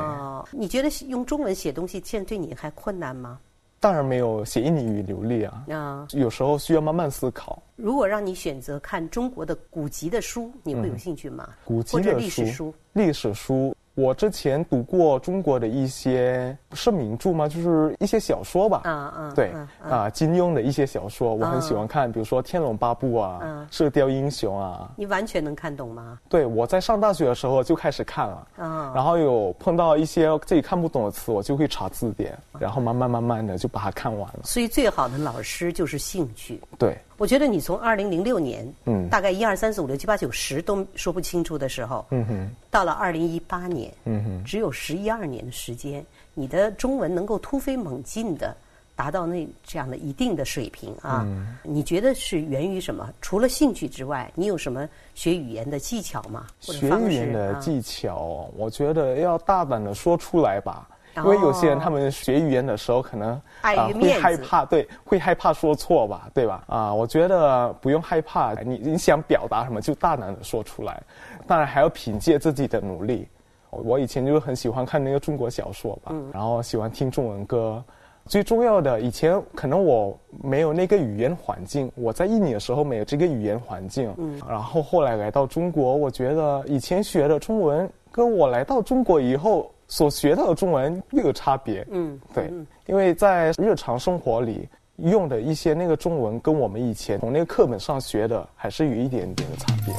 [0.51, 3.37] 你觉得用中文写东西现在对你还困难吗？
[3.79, 7.61] 当然没有写印尼语流利啊，啊，有时候需要慢慢思考。
[7.75, 11.49] 如果让你选择看中国的古籍的书，你会有兴趣吗？
[11.63, 13.75] 古籍的历史书，历史书。
[13.97, 17.47] 我之前读过中国的一些是名著吗？
[17.47, 18.81] 就是一些小说吧。
[18.83, 19.33] 嗯嗯。
[19.33, 19.51] 对
[19.89, 24.87] 啊，金庸的一些小说我很喜欢看，比如说《天龙八部》啊，《射雕英雄》啊。
[24.95, 26.19] 你完全能看懂吗？
[26.29, 28.47] 对，我在上大学的时候就开始看了。
[28.57, 28.91] 啊。
[28.93, 34.41] 然后有碰到一些自己看不懂的词，我就会查字典，然后慢慢慢慢的就把它看完了。
[34.43, 36.61] 所以最好的老师就是兴趣。
[36.77, 36.95] 对。
[37.17, 48.55] 我觉得你从二零零六年，嗯，大概一二三四五六七八九十都说不清楚的时候，嗯哼，到了二零一八年，嗯哼，只有十一二年的时间，你的中文能够突飞猛进的
[48.95, 51.25] 达到那这样的一定的水平啊，
[51.63, 53.11] 你觉得是源于什么？
[53.19, 56.45] 除了兴趣之外，你有什么学语言的技巧吗？
[56.59, 60.87] 学语言的技巧，我觉得要大胆的说出来吧。
[61.23, 66.63] 因为有些人他们学语言的时候可能啊会害怕，对，会害怕说错吧，对吧？
[66.67, 71.01] 啊，我觉得不用害怕，你你想表达什么就大胆的说出来，
[71.47, 73.27] 当然还要凭借自己的努力。
[73.69, 77.83] 我以前就很喜欢看那个中国小说吧，然后喜欢听中文歌。
[78.25, 84.13] 最重要的，以前可能我没有那个语言环境，我在印尼的时候没有这个语言环境，
[84.47, 87.89] 然后后来来到中国，我觉得以前学的中文。
[88.09, 91.85] 跟我来到中国以后所学到的中文又有差别。
[91.91, 92.51] 嗯，对，
[92.87, 99.93] 因为在日常生活里用的一些那个中文，跟我们以前从那个课本上学的还是有一点点的差别。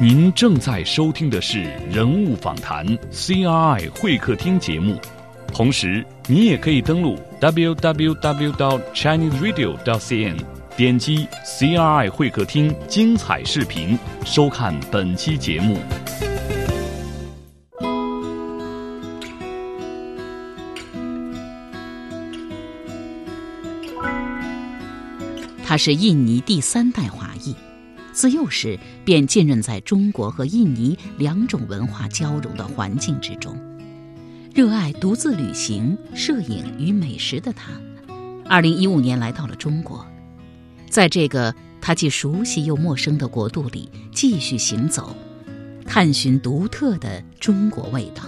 [0.00, 4.96] 您正在收听的是人物访谈 CRI 会客厅节目，
[5.52, 10.36] 同时你也可以登录 www.chineseradio.cn，
[10.76, 15.76] 点击 CRI 会客厅精彩视频，收看本期节目。
[25.74, 27.52] 他是印尼第三代华裔，
[28.12, 33.58] 自幼时便浸润在中国和印尼两种文化交融的环境之中。
[34.54, 37.72] 热爱独自旅行、摄影与美食的他，
[38.44, 40.06] 二零一五年来到了中国，
[40.88, 45.16] 在这个他既熟悉又陌生的国度里继续行走，
[45.84, 48.22] 探寻独特的中国味道。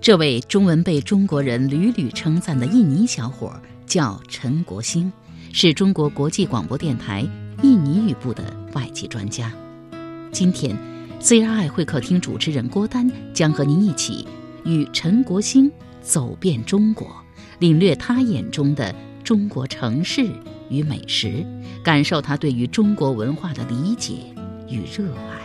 [0.00, 5.12] 这位中文被中国人屡屡称赞的印尼小伙叫陈国兴。
[5.52, 7.26] 是中国国际广播电台
[7.62, 9.52] 印尼语部的外籍专家。
[10.30, 10.76] 今天
[11.20, 14.26] ，CRI 会客厅主持人郭丹将和您一起
[14.64, 15.70] 与陈国兴
[16.02, 17.08] 走遍中国，
[17.58, 20.26] 领略他眼中的中国城市
[20.68, 21.44] 与美食，
[21.82, 24.14] 感受他对于中国文化的理解
[24.68, 25.40] 与热爱。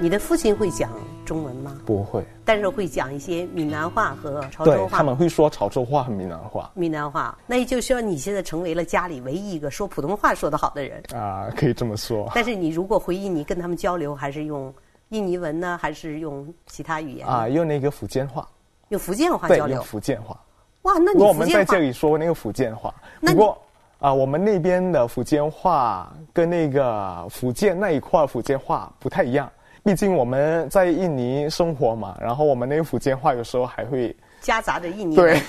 [0.00, 0.90] 你的父亲会讲。
[1.24, 1.78] 中文吗？
[1.86, 4.98] 不会，但是会讲一些闽南话和潮州话。
[4.98, 6.70] 他们会说潮州话和闽南话。
[6.74, 12.30] 闽南话，那也就需要你现在成为了家里唯一一个说普通话说得好的人啊，可以这么说。
[12.34, 14.72] 但是你如果回印尼跟他们交流，还是用
[15.10, 17.48] 印尼文呢，还是用其他语言啊？
[17.48, 18.48] 用那个福建话。
[18.88, 19.80] 用福建话交流。
[19.82, 20.38] 福建话。
[20.82, 22.92] 哇，那你我们在这里说那个福建话。
[23.20, 23.56] 不过
[23.98, 29.48] 啊，我们那边的福建话跟那个福建那一块福建话不太一样。
[29.82, 35.40] 毕竟我们在印尼生活嘛，然后我们那个福建话有时候还会夹杂着印尼对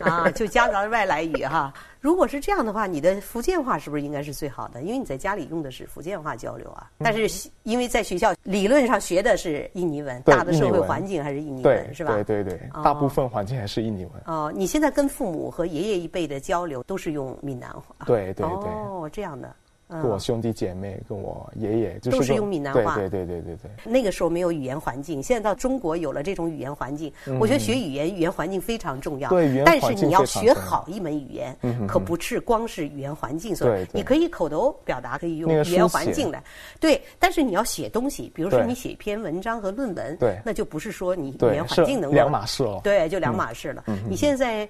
[0.00, 1.72] 啊，就夹杂着外来语哈。
[2.00, 4.82] 如果是这样的话，你的福建话是不是应该是最好的？
[4.82, 6.90] 因为你在家里用的是福建话交流啊。
[6.98, 12.12] 但是因为在学校理论上学的是印尼文，大的社会环境还是印尼文，是吧？
[12.14, 14.14] 对对对，大部分环境还是印尼文。
[14.26, 17.94] 哦，你现在跟父母和爷爷一辈的交流都是用闽南话。
[18.06, 18.70] 对对对。
[18.70, 19.54] 哦，这样的。
[20.00, 22.96] 跟我兄弟姐妹，跟我爷爷，都是用闽南话。
[22.96, 23.92] 对对对对对对。
[23.92, 29.28] 那个时候没有语言环境，现在到中国有了这种语言环境，我觉得学语言，语言环境非常重要。
[29.28, 33.54] 对，语言但是你要学好一门语言，可不是光是语言环境。
[33.54, 36.42] 所以你可以口头表达，可以用语言环境来。
[36.80, 42.80] 对，但是你要写东西，比如说你写一篇文章和论文，对，那就不是说你语言环境能够两码事了。
[42.82, 43.84] 对，就两码事了。
[44.08, 44.68] 你现在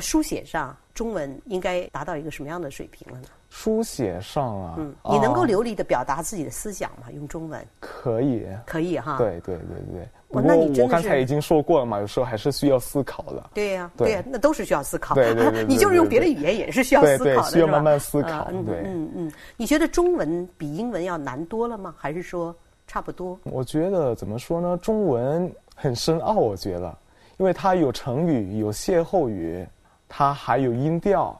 [0.00, 3.26] 书写上中文应该达到一个什么样的水平了呢？
[3.50, 7.08] 书写上啊，嗯，你能够流利的表达自己的思想吗？
[7.12, 9.18] 用中文可以，可以哈。
[9.18, 10.08] 对对对对。
[10.28, 13.50] 不过我刚才已经说过了嘛，有时候还是需要思考的。
[13.52, 15.14] 对呀，对呀，那都是需要思考。
[15.14, 15.64] 对对对。
[15.68, 18.50] 你就是用别的语言也是需要思考的，需要慢慢思考。
[18.64, 19.32] 对，嗯嗯。
[19.58, 21.94] 你觉得中文比英文要难多了吗？
[21.98, 22.54] 还是说
[22.86, 23.38] 差不多？
[23.44, 24.78] 我觉得怎么说呢？
[24.78, 26.96] 中文很深奥，我觉得，
[27.36, 29.66] 因为它有成语，有歇后语，
[30.14, 31.34] 它还有音调。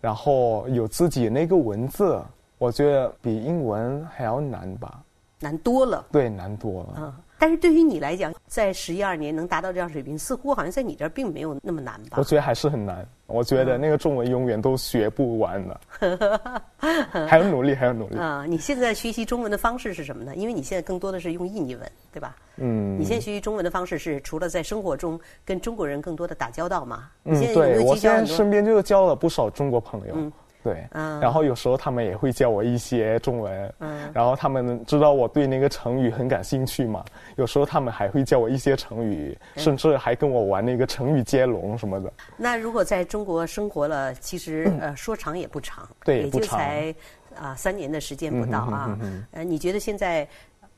[0.00, 2.22] 然后有自己那个文字，
[2.58, 5.02] 我觉得比英文还要难吧？
[5.40, 6.04] 难多了。
[6.12, 6.88] 对，难多了。
[6.98, 12.16] 嗯，但是对于你来讲，在十一二年能达到这样水平，似乎好像在你这儿并没有那么难吧？
[12.18, 13.06] 我觉得还是很难。
[13.26, 15.80] 我觉得那个中文永远都学不完的，
[17.26, 18.16] 还要努力，还要努力。
[18.16, 20.34] 啊，你现在学习中文的方式是什么呢？
[20.36, 22.36] 因为你现在更多的是用印尼文，对吧？
[22.56, 22.96] 嗯。
[22.98, 27.10] 你现在学习中文的方式是除了在生活中跟中国人更多的打交道嘛？
[27.24, 30.14] 嗯，对，我现在身边就交了不少中国朋友。
[30.16, 30.32] 嗯。
[30.66, 37.04] 对，嗯，然后有时候他们也会教我一些中文，嗯，然后他们知道我对那个成语很感兴趣嘛，
[37.36, 42.12] 有时候他们还会教我一些成语，甚至还跟我玩那个成语接龙什么的。
[42.36, 46.92] 那如果在中国生活了，其实 呃说长也不长，对，也就才
[47.38, 48.98] 啊三年的时间不到啊，
[49.30, 50.26] 呃，你觉得现在？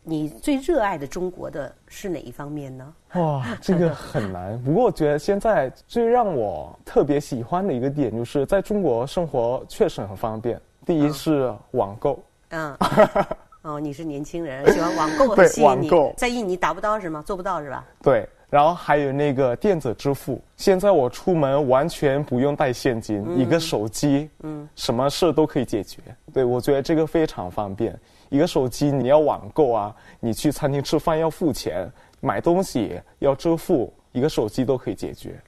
[0.08, 2.94] 你最热爱的中国的是哪一方面呢？
[3.16, 4.58] 哇， 这个很难。
[4.62, 10.58] 不过我觉得现在最让我特别喜欢的一个点，就是在中国生活确实很方便。
[10.86, 12.18] 第一是网购。
[12.48, 12.74] 嗯。
[13.60, 15.90] 哦，你是年轻人，喜欢网购很吸引你。
[16.16, 17.22] 在印尼达不到是吗？
[17.26, 17.84] 做不到是吧？
[18.02, 18.26] 对。
[18.48, 26.00] 然后还有那个电子支付，现在我出门完全不用带现金，一个手机，嗯，什么事都可以解决。
[26.32, 27.94] 对，我觉得这个非常方便。
[28.28, 35.40] 一个手机，你要网购啊，你去餐厅吃饭要付钱，买东西要支付，一个手机都可以解决。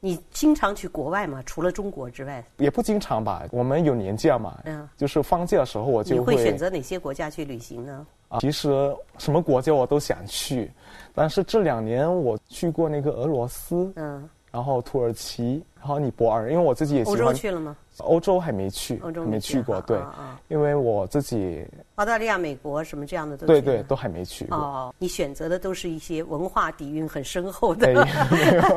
[0.00, 1.42] 你经常去国外吗？
[1.44, 3.42] 除了中国之外，也不经常吧。
[3.50, 8.06] 我们有年假嘛，嗯，就是放假的时候我就会选择哪些国家去旅行呢？
[8.28, 10.70] 啊，其实什么国家我都想去，
[11.14, 17.20] 但是这两年我去过那个俄罗斯，嗯，然后土耳其，然后尼泊尔，因为我自己也喜欢。
[17.20, 17.76] 欧洲去了吗？
[17.98, 19.98] 欧洲还没去，欧洲没去过，对，
[20.46, 21.66] 因为我自己
[21.98, 24.56] 澳大利亚、美国什么这样的都对对都还没去过。
[24.56, 27.92] 哦，你选择的都是一些文化底蕴很深厚的。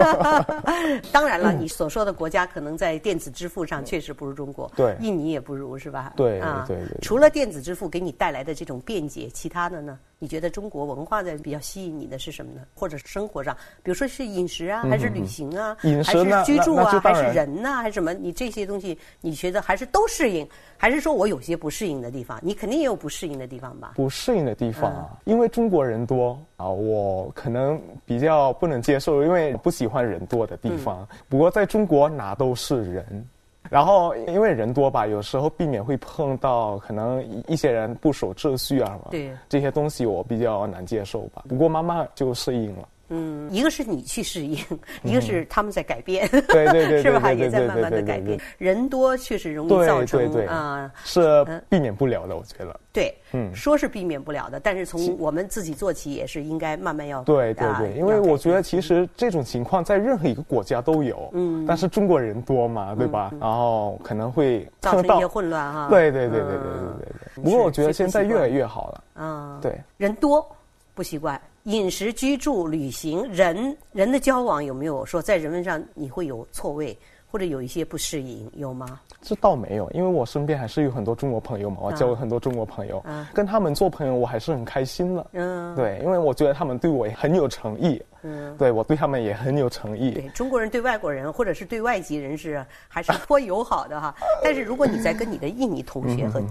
[1.12, 6.14] 当然了，你所说的国家可能在电子支付上确实不如中国，对，印尼也不如是吧？
[6.18, 6.98] 对啊，对对。
[7.00, 10.00] 除了电子支付给你带来的这种便捷，其他的呢？
[10.18, 12.62] 你觉得中国文化的比较吸引你的是什么呢？
[12.76, 18.14] 或者生活上，比如说是饮食啊，还是旅行啊，还是居住啊，还是人呐，还是什么？
[18.14, 22.40] 你这些东西，你觉得还是都适应，还是说我有些不适应的地方？
[22.44, 23.92] 你肯定也有不适应的地方吧？
[23.96, 31.08] 不适应的地方啊，因为中国人多啊，我可能比较不能接受，因为不喜欢人多的地方。
[31.30, 33.28] 不过在中国哪都是人。
[33.70, 41.44] 然后因为人多吧，有时候避免会碰到可能一些人不守秩序啊，对这些东西我比较难接受吧。
[41.48, 42.88] 不过慢慢就适应了。
[43.14, 44.58] 嗯，一个是你去适应，
[45.04, 47.32] 一个是他们在改变，对对 对，是吧？
[47.34, 48.40] 也在慢慢的改变。
[48.58, 52.80] 人多确实容易造成啊，是避免不了的，我觉得。
[52.94, 57.22] 对，嗯，说是避免不了的，但是从我们自己做起，也是应该慢慢要。
[57.24, 63.32] 对对对，因为我觉得其实这种情况在任何一个国家都有，嗯，但是中国人多嘛，对吧？
[63.40, 65.88] 然后可能会造成一些混乱哈。
[65.90, 66.60] 对对对对对对
[67.00, 67.44] 对对。
[67.44, 69.04] 不过我觉得现在越来越好了。
[69.16, 69.80] 嗯，对。
[69.98, 70.46] 人多
[70.94, 71.40] 不习惯。
[71.64, 76.98] 饮食、居住、旅行，人人的交往有没有说在人文上你会有错位，
[77.32, 79.00] 或者有一些不适应，有吗？
[79.22, 83.02] 这倒没有，因为我身边还是有很多中国朋友嘛，我交了很多中国朋友，
[83.34, 85.26] 跟他们做朋友我还是很开心的。
[85.32, 88.02] 嗯，对，因为我觉得他们对我很有诚意。
[88.24, 90.12] 嗯，对我对他们也很有诚意。
[90.12, 94.14] 对中国人对外国人或者是对外籍人士还是颇友好的哈。
[94.44, 96.42] 但是如果你在跟你的印尼同学和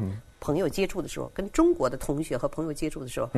[0.40, 3.28] 朋友接触的时候，跟中国的同学和朋友接触的时候，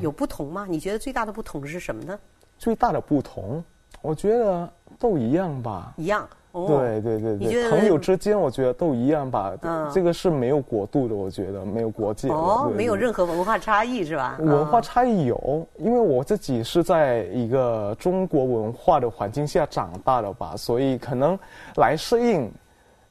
[0.00, 0.66] 有不同吗？
[0.68, 2.18] 你觉得最大的不同是什么呢？
[2.58, 3.62] 最大的不同，
[4.00, 5.94] 我觉得都一样吧。
[5.96, 6.28] 一样。
[6.52, 9.52] 对对对对，朋友之间我觉得都一样吧。
[9.62, 12.28] 嗯，这个是没有国度的，我觉得没有国界。
[12.28, 14.36] 哦，没有任何文化差异是吧？
[14.40, 21.38] 文化差异有，因为我自己是在一个中国文化的环境下长大的吧，所以可能
[21.76, 22.50] 来适应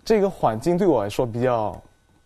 [0.03, 1.75] 这个环境对我来说比较。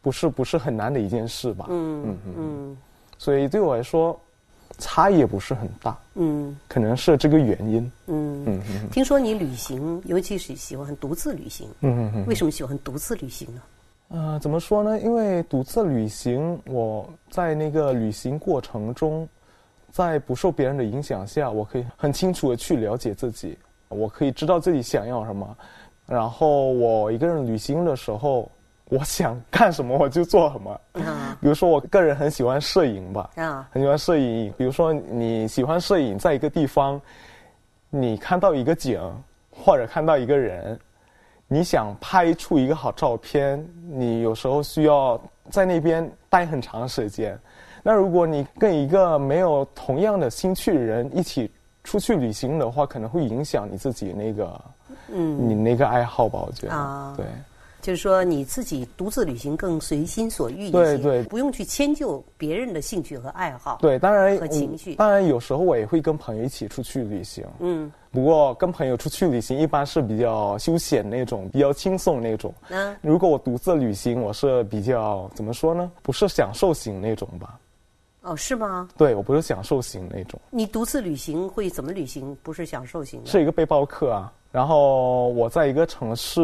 [0.02, 1.66] 不是不是很难的一件事吧？
[1.68, 2.78] 嗯嗯嗯，
[3.18, 4.16] 所以对我来说，
[4.78, 5.98] 差异也不是很大。
[6.16, 7.92] 嗯，可能是这个原因。
[8.08, 8.90] 嗯嗯嗯。
[8.90, 11.70] 听说你旅行，尤其是喜欢独自旅行。
[11.82, 12.26] 嗯嗯嗯。
[12.26, 13.62] 为什么喜欢独自旅行呢？
[14.10, 15.00] 呃，怎么说呢？
[15.00, 19.28] 因为独自旅行，我在那个旅行过程中，
[19.92, 23.58] 在不受别人的影响下，我可以很清楚的去了解自己，
[23.90, 25.58] 我可以知道自己想要什么。
[26.06, 28.50] 然后我一个人旅行的时候。
[28.90, 30.80] 我想干什么我就做什么，
[31.42, 33.32] 比如说我个人很喜欢摄影吧，
[33.72, 34.54] 很喜欢摄影。
[34.58, 37.02] 比如说你喜欢摄影，在一个地方，
[37.90, 39.02] 你看到一个景
[39.50, 40.80] 或者看到一个人，
[41.48, 45.20] 你想拍出一个好照片，你有时候需要
[45.50, 47.38] 在那边待很长时间。
[47.82, 51.52] 那如果你跟一个没有同样的兴趣的人一起
[51.84, 54.62] 出去旅行的话，可能会影响你自己那个，
[55.12, 56.44] 嗯，你那个爱好吧？
[56.46, 57.26] 我觉得，对。
[57.86, 64.96] 就是说，你自己独自旅行更随心所欲一些，对对，不用去迁就别人的兴趣和爱好，对，当然和情绪。
[64.96, 72.52] 当然，有时候我也会跟朋友一起出去旅行，嗯，不过跟朋友出去旅行一般是比较休闲那种，比较轻松那种。
[72.70, 75.92] 嗯，如果我独自旅行，我是比较怎么说呢？
[76.02, 77.60] 不是享受型那种吧？
[78.22, 78.90] 哦，是吗？
[78.98, 80.40] 对，我不是享受型那种。
[80.50, 82.36] 你独自旅行会怎么旅行？
[82.42, 83.30] 不是享受型的？
[83.30, 84.34] 是一个背包客啊。
[84.56, 86.40] 然后我在一个城市，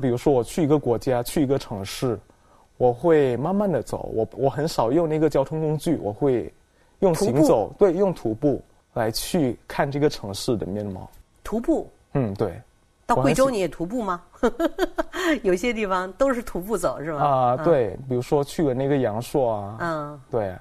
[0.00, 2.18] 比如说我去一个国家，去一个城市，
[2.76, 6.52] 我会慢慢的走，我我很少用那个交通工具，我会
[6.98, 8.60] 用行走，对，用徒步
[8.94, 11.08] 来去看这个城市的面貌。
[11.44, 11.88] 徒步？
[12.14, 12.60] 嗯，对。
[13.06, 14.20] 到贵州你也徒步吗？
[15.44, 17.22] 有些地方都是徒步走，是吧？
[17.22, 20.52] 啊，对，比如说去了那个阳朔啊，嗯，对，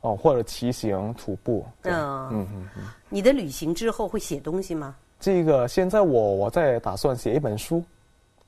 [0.00, 1.64] 哦，或者骑行徒步。
[1.84, 2.82] 嗯嗯嗯。
[3.08, 4.96] 你的旅行之后会写东西吗？
[5.20, 7.82] 这个现在我我在打算写一本书，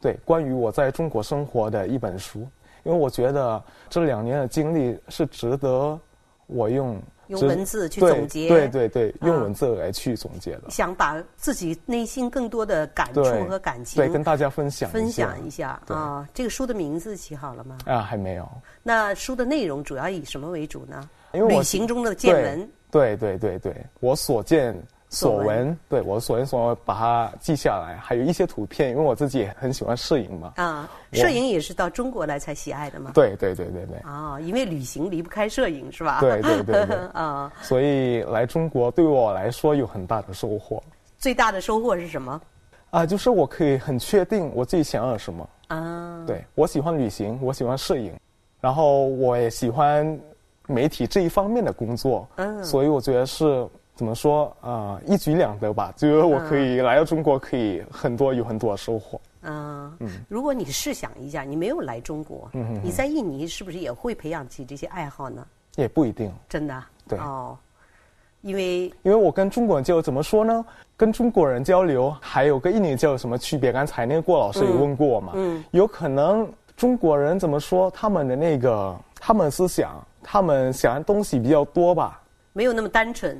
[0.00, 2.40] 对，关于我在中国生活的一本书，
[2.84, 5.98] 因为我觉得这两年的经历是值得
[6.46, 10.70] 我用用文字去总结，对对对，用文字来去总结的。
[10.70, 16.28] 想把自己内心更多的感触和感情对跟大家分享分享一下啊。
[16.32, 17.78] 这个书的名字起好了吗？
[17.86, 18.48] 啊， 还没有。
[18.82, 21.08] 那书的内容主要以什么为主呢？
[21.32, 22.70] 因为旅行中的见闻。
[22.92, 24.72] 对对对对，我所见。
[25.12, 30.52] 所闻，对我所闻所闻把它记下来，还有一些图片，因为我自己也很喜欢摄影嘛。
[30.54, 33.10] 啊，摄影也是到中国来才喜爱的嘛？
[33.12, 33.98] 对对对对对。
[34.04, 36.20] 啊，因为旅行离不开摄影是吧？
[36.20, 36.96] 对对对对。
[37.12, 40.80] 啊，所以来中国对我来说有很大的收获。
[41.18, 42.40] 最大的收获是什么？
[42.90, 45.48] 啊，就是我可以很确定我自己想要什么。
[45.66, 48.12] 啊，对我喜欢旅行，我喜欢摄影，
[48.60, 50.16] 然后我也喜欢
[50.68, 52.28] 媒体这一方面的工作。
[52.36, 53.66] 嗯，所以我觉得是。
[54.00, 54.98] 怎么说啊？
[55.06, 59.20] 一举两得吧，就是我可以来到中国，可以很多有很多的收获。
[59.42, 65.46] 嗯嗯，如果你试想一下，你没有来中国，嗯你在印尼是不是也会培养起这些爱好呢？
[65.76, 66.82] 也不一定，真的。
[67.06, 67.54] 对哦，
[68.40, 70.64] 因为因为我跟中国人交流，怎么说呢？
[70.96, 73.70] 跟中国人交流，还有跟印尼交流什么区别？
[73.70, 75.34] 刚才那个郭老师也问过我嘛？
[75.36, 77.90] 嗯，有可能中国人怎么说？
[77.90, 82.22] 他们的那个他们思想，他们想的东西比较多吧？
[82.54, 83.38] 没有那么单纯。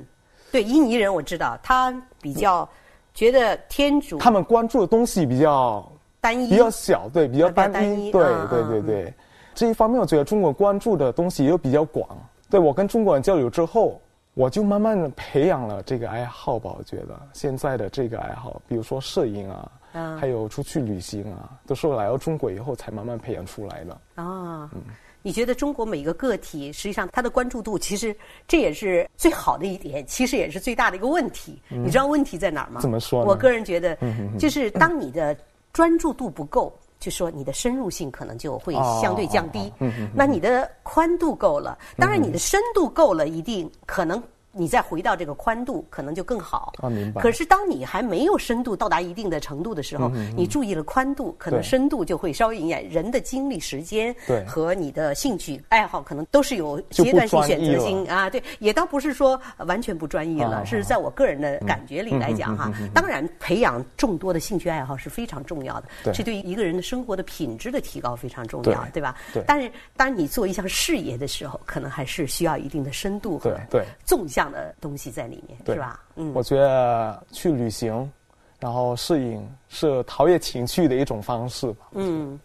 [0.51, 2.69] 对印尼人我知道，他比较
[3.15, 5.87] 觉得天主，他们关注的东西比较
[6.21, 9.15] 单一，比较小，对，比较单一，对对对对。
[9.55, 12.09] 这一方面，我觉得中国关注的东西又比较广。
[12.49, 14.01] 对我跟中国人交流之后，
[14.35, 16.75] 我就慢慢的培养了这个爱好吧。
[16.79, 19.71] 我觉得现在的这个爱好，比如说摄影啊，
[20.19, 23.93] 还有出去旅行啊，都是我来到中国以后才慢慢培养出来的。
[24.15, 24.83] 啊，嗯。
[25.23, 28.16] 你觉得中国每一个个体，实际上他的关注度，其实
[28.49, 31.61] 这也是最好的一点，其实也是最大的一个问题。
[31.68, 32.81] 你知道问题在哪儿吗？
[32.81, 33.25] 怎么说？
[33.25, 33.97] 我个人觉得，
[34.39, 35.37] 就是当你的
[35.73, 39.73] 专注度不够，就说你的深入性可能就会相对降低。
[40.14, 44.23] 那你的宽度够了，当然你的深度够了，一定可能。
[44.53, 46.73] 你再回到这个宽度，可能就更好。
[46.79, 47.23] 啊，明白。
[47.23, 52.81] 可是当你还没有深度到达一定的程度的时候，你注意了宽度，可能深度就会稍微影响。
[52.91, 54.15] 人的精力、时间
[54.47, 58.29] 和你的兴趣爱好，可能都是有阶段性选择性啊。
[58.29, 62.73] 对，也倒不是说完全不专业了，是在我个人的感觉里来讲哈。
[62.95, 69.15] 当然，培养众多的兴趣爱好是非常重要的，这对于一个人的生活的品质的提高非常重要，对吧？
[69.33, 69.45] 对。
[69.47, 73.57] 但是，当你做一项事业的时候，可能还是需要一定的深度和
[74.05, 74.39] 纵向。
[74.41, 76.01] 这样的东西在里面，是吧？
[76.16, 78.11] 嗯，我觉得去旅行，
[78.59, 81.88] 然后适应是陶冶情趣的一种方式吧。
[81.93, 82.41] 嗯。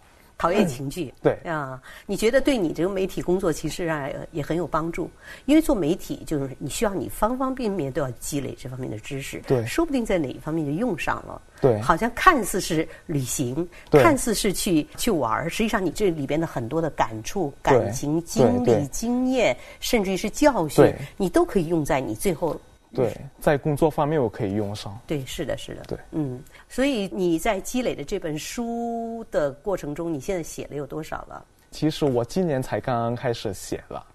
[0.46, 1.34] 陶冶情趣，对。
[1.44, 5.10] 啊，你觉得对你这个媒体工作其实啊也很有帮助，
[5.46, 22.56] 因为做媒体就是你需要你方方面面都要积累这方面的知识，对，说不定在哪一方面就用上了，对，好像看似是旅行，看似是去去玩实际上你这里边的很多的感触、感情、经历、经验，甚至于是教训，你都可以用在你最后。
[22.96, 24.98] 对，在工作方面我可以用上。
[25.06, 25.84] 对，是的，是的。
[25.88, 31.46] 对，嗯，所以你在积累的这本书的过程中，你现在写了有多少了？
[31.72, 34.06] 其实我今年才刚刚开始写了，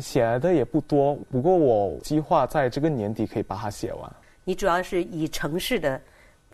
[0.00, 1.14] 写的也不多。
[1.30, 4.12] 不过我计划在这个年底可以把它写完。
[4.44, 6.00] 你主要是以城市的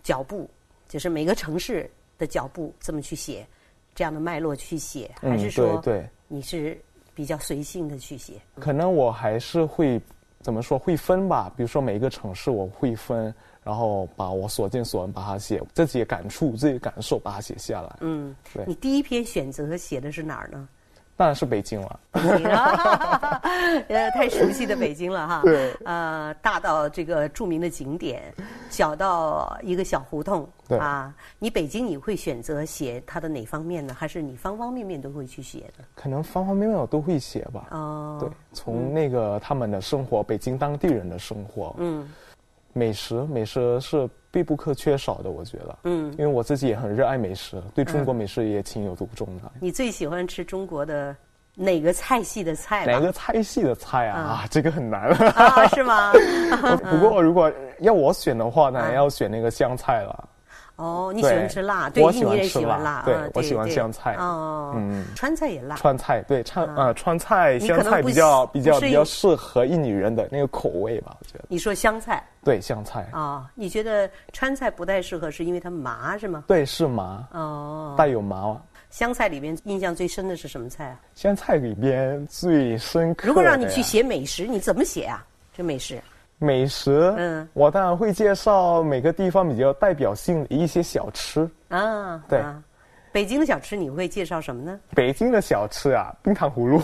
[0.03, 0.49] 脚步，
[0.89, 3.47] 就是每个城市的脚步这么去写，
[3.95, 6.77] 这样的脉络去写，还是说对你是
[7.15, 8.33] 比较随性的去写？
[8.59, 10.01] 可能我还是会。
[10.47, 11.51] 怎么说会分吧？
[11.57, 13.35] 比如说每一个城市我会分，
[13.65, 17.97] 然后把我所见所闻把它写，自己的感触、自己的感受把它写下来。
[17.99, 18.63] 嗯，对。
[18.65, 20.69] 你第一篇选择写的是哪儿呢？
[21.17, 25.41] 当然是北京了，呃， 太熟悉的北京了哈。
[25.43, 25.73] 对。
[25.83, 28.31] 呃，大到这个著名的景点，
[28.69, 30.47] 小到一个小胡同。
[30.67, 30.77] 对。
[30.77, 33.95] 啊，你北京你会选择写它的哪方面呢？
[33.97, 35.83] 还是你方方面面都会去写的？
[35.95, 37.65] 可能方方面面我都会写吧。
[37.71, 38.17] 哦。
[38.19, 41.73] 对，从那个他们的生活，北京当地人的生活。
[41.79, 42.07] 嗯。
[42.77, 45.77] 美食，美食是必不可缺少的，我觉得。
[45.83, 49.51] 嗯，因为我自己也很热爱美食，对中国美食也情有独钟的。
[49.59, 51.15] 你最喜欢吃中国的
[51.55, 52.85] 哪个菜系的菜？
[52.85, 54.19] 哪个菜系的菜啊？
[54.19, 55.09] 啊，这个很难。
[55.09, 56.13] 啊，是吗？
[56.91, 60.29] 不过如果要我选的话呢，要选那个湘菜了。
[60.77, 61.89] 哦，你喜欢吃辣？
[61.89, 63.01] 对，印尼人喜欢辣。
[63.03, 64.15] 对，我喜欢香菜。
[64.17, 65.75] 哦，嗯，川菜也辣。
[65.75, 71.45] 川菜对川啊川菜香菜比较比较比较适合印尼人的那个口味吧，我觉得。
[71.49, 72.23] 你说香菜？
[72.43, 73.09] 对，香菜。
[73.11, 76.43] 啊，你觉得川菜不太适合，是因为它麻是吗？
[76.47, 77.27] 对，是麻。
[77.31, 78.55] 哦，带有麻。
[78.91, 80.99] 香菜里边印象最深的是什么菜啊？
[81.15, 83.27] 湘菜里边最深刻。
[83.27, 85.25] 如果让你去写美食，你怎么写啊？
[85.55, 85.99] 这美食？
[86.39, 92.23] 美食，嗯，我当然会介绍每个地方比较代表性的一些小吃啊。
[92.29, 92.43] 对，
[93.11, 94.79] 北京的小吃你会介绍什么呢？
[94.93, 96.79] 北京的小吃啊，冰糖葫芦。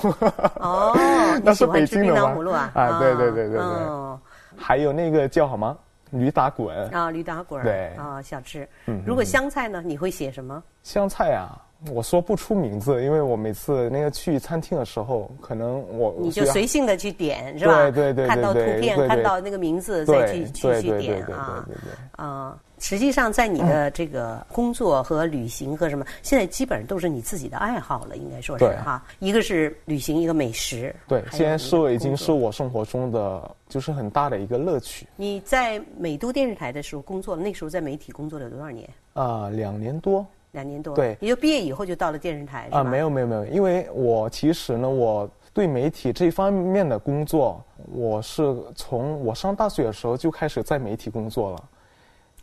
[0.59, 0.91] 哦，
[1.43, 2.71] 那是北京的冰糖葫芦啊？
[2.73, 3.59] 啊，对对对对对。
[3.59, 4.19] 哦
[4.55, 5.75] 还有那个叫什么
[6.11, 7.09] 驴打滚啊？
[7.09, 7.61] 驴打滚。
[7.63, 8.67] 对啊，小吃。
[8.85, 9.81] 嗯，如果香菜呢？
[9.83, 10.61] 你会写什么？
[10.83, 11.57] 香菜啊，
[11.91, 17.89] 我说不出名字，因为我每次那个去餐厅的时候，可能我你就随性的去点是吧？
[17.91, 21.67] 对对对，看到图片，看到那个名字再去去去点啊
[22.15, 22.59] 啊。
[22.79, 29.01] 实际上，在你的这个工作和旅行和什么，现在基本上都是你自己的爱好了，应该说是哈。
[29.19, 30.93] 一个是旅行，一个美食。
[31.07, 35.07] 对，现在是我已经是我生活中的就是很大的一个乐趣。
[35.15, 38.89] 你在美都电视台的时候工作，那时候在媒体工作了多少年？
[39.13, 40.25] 啊，两年多。
[40.53, 40.95] 两年多。
[40.95, 42.67] 对，也就毕业以后就到了电视台。
[42.71, 51.63] 啊，没有没有没有，因为我其实呢，我对媒体这方面的工作，我是从我上大学的时候就开始在媒体工作了。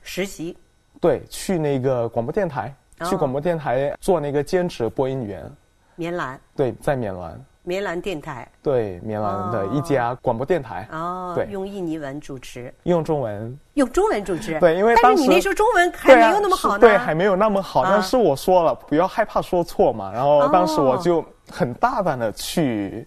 [0.03, 0.57] 实习，
[1.01, 2.75] 对，去那个广播电台，
[3.09, 5.51] 去广播电台做那个兼职播音员。
[5.97, 7.45] 棉兰，对，在棉兰。
[7.63, 10.89] 棉兰电台，对，棉兰的一家广播电台。
[10.91, 14.59] 哦，对，用印尼文主持，用中文，用中文主持。
[14.61, 16.79] 对，因为但是你那时候中文还没有那么好呢。
[16.79, 17.85] 对，还没有那么好。
[17.85, 20.11] 但是我说了，不要害怕说错嘛。
[20.13, 21.25] 然后当时我就。
[21.51, 23.07] 很大胆的去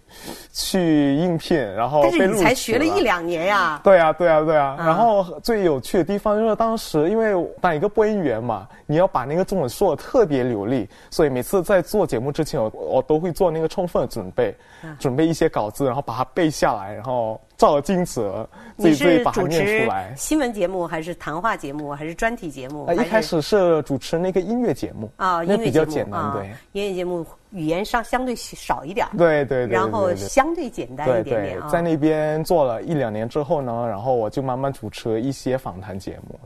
[0.52, 3.80] 去应聘，然后但是你才学了一两年呀。
[3.82, 4.76] 对啊，对啊，对啊。
[4.78, 14.54] 然后最有趣的地方就是当时，因为当一个播音员嘛，你要把那个中文说的特别流利，所以每次在做节目之前，我我都会做那个充分的准备，
[14.98, 20.14] 准备一些稿子，然后把它背下来，然后照镜子自己自己把它念出来。
[20.16, 22.90] 新闻节目还是谈话节目还是专题节目？
[22.92, 27.24] 一开始是主持那个音乐节目啊，那比较简单，对，音乐节目。
[27.50, 31.68] 语言上相对少一点，对对对，然后相对简单一点点啊。
[31.68, 36.36] 在那边做了一两年之后呢，然后我就慢慢主持一些访谈节目。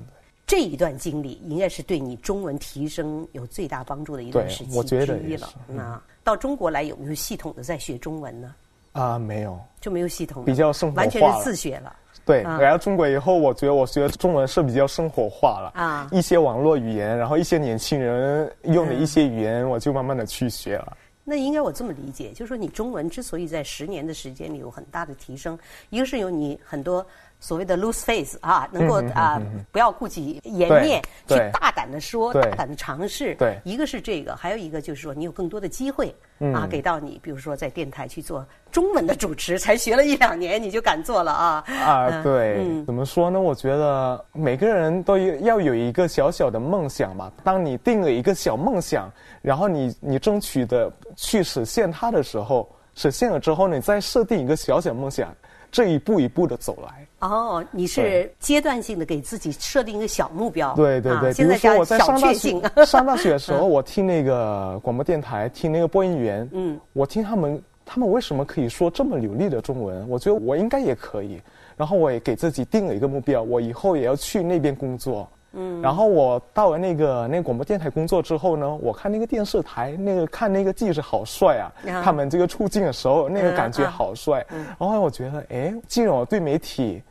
[0.46, 5.48] 这一段经历应该是对你中文提升有最大帮助的一段时期之一了。
[5.66, 8.54] 那到中国来有没有系统的在学中文呢？
[8.98, 11.94] 啊，没有，就没有系统，比较生活化，完全是自学了。
[12.24, 20.96] 对，来到中国以后，我觉得我学中文是比较生活化了啊，一些网络语言，然后一些年轻人用的一些语言，我就慢慢的去学了。
[21.24, 25.58] 那应该我这么理解，就是说你中文之所以在十年的时间里有很大的提升，
[25.90, 27.06] 一个是有你很多。
[27.40, 33.34] 所谓的 loose face 啊，能够啊不要顾及颜面，去大胆的说，大胆的尝试。
[33.36, 36.14] 对，一个是这个，还有一个就是说你有更多的机会
[36.52, 41.64] 啊，给到你，比如说在电台去做中文的主持，才学了一两年你就敢做了啊。
[41.68, 43.40] 啊，对，怎么说呢？
[43.40, 47.32] 我觉得每个人都要有一个小小的梦想吧。
[47.44, 49.10] 当你定了一个小梦想，
[49.42, 55.32] 然后你你争取的去实现它的时候，实现了之后，你再设定一个小小梦想。
[55.70, 57.06] 这一步一步的走来。
[57.20, 60.72] 哦，你是阶段性的给自己设定一个小目标。
[60.74, 62.50] 对对对，比如说我在上大学，
[62.86, 70.08] 上大学的时候， 我听那个广播电台，听那个播音员，嗯，我听他们，他们为什么可以说这么流利的中文？
[70.08, 71.40] 我觉得我应该也可以。
[71.76, 75.28] 然后我也给自己定了一个目标，我以后也要去那边工作。
[75.52, 81.72] 嗯，然后我到了那个那个广播电台工作之后呢，我看那个电视台那个看那个记者好帅啊，
[82.02, 84.46] 他们这个出镜的时候那个感觉好帅，
[84.78, 87.02] 然后我觉得哎，既然我对媒体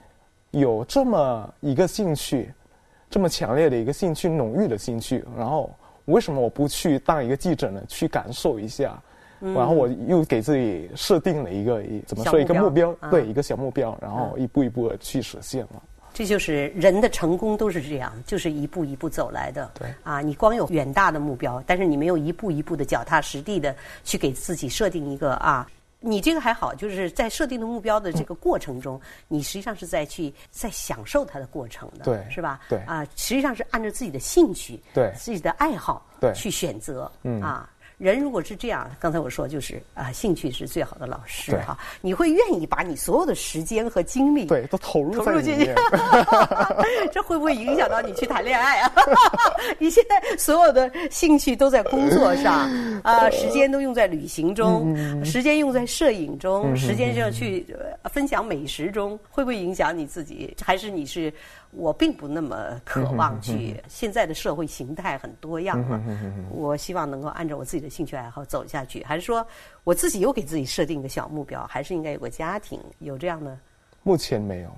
[0.52, 2.54] 有这么一个兴趣，
[3.10, 5.70] 这么强烈的一个兴趣，浓郁的兴趣，然后
[6.06, 7.82] 为什么我不去当一个记者呢？
[7.88, 9.02] 去感受一下，
[9.40, 15.82] 然后我又给自己设定了一个怎么说一个目标，对一个小目标，然后一步一步的去实现了。
[16.18, 19.70] 这就是人的成功都是这样，就是一步一步走来的。
[19.78, 32.62] 对啊，你光有远大的目标，但是你没有一步一步的脚踏实地的去给自己设定一个啊，你这个还好，就是在设定的目标的这个过程中，你实际上是在去在享受它的过程的，对，是吧？
[32.68, 37.70] 对啊，实际上是按照自己的兴趣，对，自己的爱好，对，去选择，嗯啊。
[37.98, 41.76] 人如果是这样，刚才我说就是啊，兴趣是最好的老师哈。
[42.00, 45.74] 你会愿意把你所有的时间和精力对都投入投入进去，
[47.12, 48.92] 这会不会影响到你去谈恋爱啊？
[49.80, 52.70] 你现在所有的兴趣都在工作上
[53.04, 54.96] 啊，时间都用在旅行中，
[55.26, 57.66] 时间用在摄影中，时间就要去
[58.12, 60.56] 分享美食中，会不会影响你自己？
[60.64, 61.34] 还是你是？
[61.78, 63.82] 我并不那么渴望去。
[63.88, 66.02] 现在的社会形态很多样了，
[66.50, 69.04] 我希望能够按照我自己的兴趣爱好走下去。
[69.04, 69.46] 还是说，
[69.84, 71.66] 我自己又给自己设定一个小目标？
[71.68, 72.82] 还是应该有个家庭？
[73.00, 73.58] 有这样的？
[74.04, 74.76] 目前没有。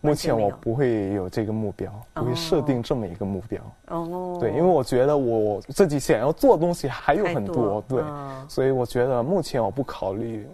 [0.00, 3.60] 目前我不会有这个目标，不会设定这么一个目标。
[3.88, 8.02] 哦，对，因为我觉得我自己想要做的东西还有很多，对，
[8.48, 10.48] 所以我觉得目前我不考虑。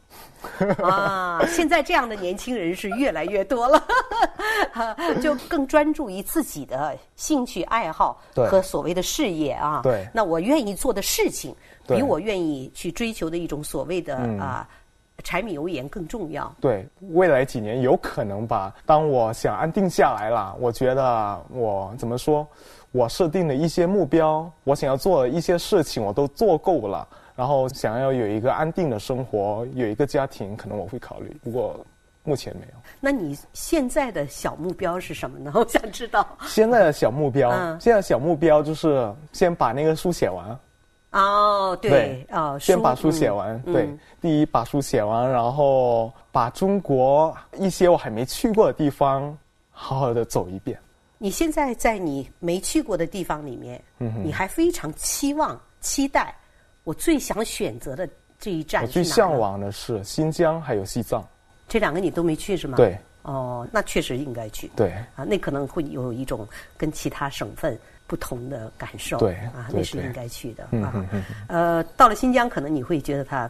[0.82, 3.82] 啊，现在这样的年轻人是越来越多了，
[5.22, 9.80] 就更专注于自己的兴趣爱好和所谓的事业啊。
[9.82, 11.54] 对，那我愿意做的事情，
[11.86, 14.68] 比我愿意去追求的一种所谓的啊。
[15.24, 16.54] 柴米油盐更重要。
[16.60, 18.74] 对，未来几年有可能吧。
[18.84, 22.46] 当我想安定下来了，我觉得我怎么说，
[22.92, 27.06] 我设定的一些目标，我想要做的一些事情，我都做够了。
[27.34, 31.36] 然后想要有一个安定的生活，有一个家庭，可能我会考虑。
[31.44, 31.78] 不过
[32.24, 32.74] 目前没有。
[32.98, 35.52] 那你现在的小目标是什么呢？
[35.54, 36.26] 我想知道。
[36.46, 40.58] 现在的小目标，现在小目标就是先把那个书写完。
[41.16, 43.58] 哦，对，哦，先把书写完。
[43.62, 43.88] 对，
[44.20, 49.36] 第一把书写完，然后把中国一些我还没去过的地方
[49.70, 50.78] 好好的走一遍。
[51.16, 53.82] 你现在在你没去过的地方里面，
[54.22, 56.34] 你还非常期望、期待。
[56.84, 58.06] 我最想选择的
[58.38, 61.26] 这一站，我最向往的是新疆还有西藏，
[61.66, 62.76] 这两个你都没去是吗？
[62.76, 62.98] 对。
[63.22, 64.70] 哦，那确实应该去。
[64.76, 64.92] 对。
[65.16, 66.46] 啊，那可能会有一种
[66.76, 69.18] 跟其他省份不同的感受。
[69.18, 69.34] 对。
[69.54, 71.04] 啊，那是应该去的啊。
[71.48, 73.48] 呃，到了新疆，可能你会觉得它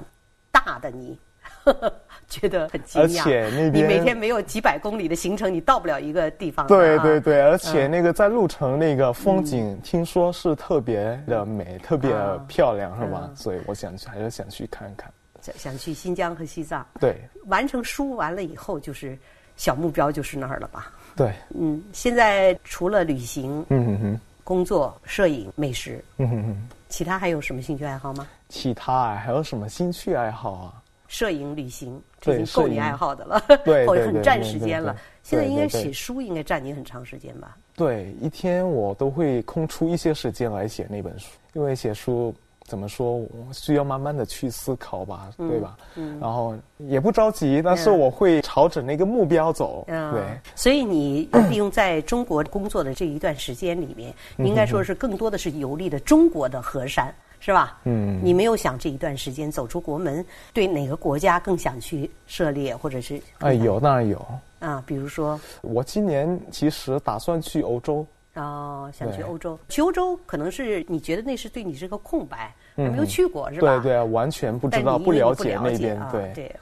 [0.50, 1.18] 大的你。
[2.28, 6.66] 觉得很惊讶，而且那边你每天没有几百公里的行程，你到不了一个地方。
[6.66, 12.11] 对对对，而且那个在路程那个风景，听说是特别的美，特别
[12.48, 13.30] 漂亮，是吧？
[13.34, 15.12] 所以我想去，还是想去看看。
[15.40, 16.84] 想想去新疆和西藏。
[17.00, 19.16] 对，完成书完了以后，就是
[19.57, 20.92] 小目标就是那儿了吧？
[21.14, 28.24] 对，嗯，现在除了旅行，嗯哼哼，工作、摄影、美食，嗯哼哼，其他还有什么兴趣爱好吗？
[28.49, 30.82] 其他啊还有什么兴趣爱好啊？
[31.09, 34.94] 摄影、旅行，这已经够你爱好的了，对， 很占时间了。
[35.24, 37.57] 现在应该写书，应该占你很长时间吧？
[37.74, 42.32] 对，一天我都会空出一些时间来写那本书，因为写书
[42.67, 45.77] 怎么说，我需要慢慢的去思考吧，对吧？
[45.95, 46.19] 嗯。
[46.21, 49.85] 然后也不着急，但是我会朝着那个目标走。
[49.89, 50.12] 嗯。
[50.12, 50.23] 对。
[50.55, 57.14] 所以你利用在中国工作的这一段时间里面，应该说是更多的是游历的中国的河山。
[57.39, 57.79] 是吧？
[57.85, 63.21] 嗯，你没有想这一段时间走出国门，对哪个国家更想去涉猎，或者是？
[63.39, 64.27] 哎，有当然有
[64.59, 68.05] 啊，比如说，我今年其实打算去欧洲。
[68.37, 73.78] 哦，想去欧洲，去欧洲可能是你觉得那是对你是个空白，没有去过是吧？
[73.78, 76.01] 对对，完全不知道，不了解那边。
[76.11, 76.57] 对对，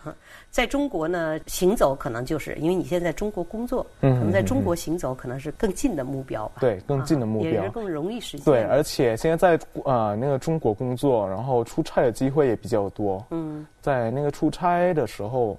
[0.50, 6.60] 在中国呢，行走可能就是因为你现在在中国工作，可能在中国行走可能是更近的目标吧。
[6.60, 8.44] 对，更近的目标也是更容易实现。
[8.44, 13.24] 对，而且现在在呃那个中国工作，然后出差的机会也比较多。
[13.30, 15.58] 嗯，在那个出差的时候，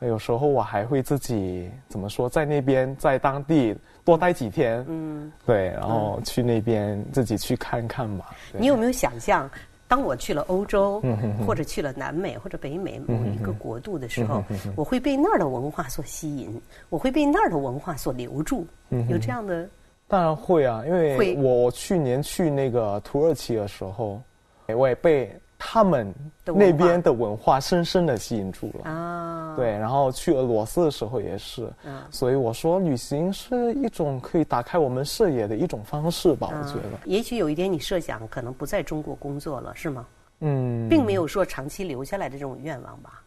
[0.00, 3.76] 有时候我还会自己怎么说，在那边在当地。
[4.04, 8.34] 多待几天，嗯，对，然后去那边自己去看看吧。
[8.52, 9.50] 你有没有想象，
[9.86, 11.02] 当我去了欧洲，
[11.46, 14.42] 或者去了南美或者北美某一个国度的时候，
[14.74, 18.66] 我会被那儿的文化所吸引，我会被那儿的文化所留住？
[19.08, 19.68] 有这样的？
[20.08, 24.20] 当然会啊，因为我去年去那个土耳其的时候，
[24.66, 25.34] 我也被。
[25.64, 26.12] 他们
[26.44, 31.72] 那边的文化深深的吸引住了啊，对，然后去俄罗斯的时候也是，
[32.10, 36.98] 所以我说旅行是一种可以打开我们视野的一种方式吧，我觉得。
[37.04, 40.04] 也许有一天你设想可能不在中国工作了，是吗？
[40.40, 43.22] 嗯，并没有说长期留下来的这种愿望吧。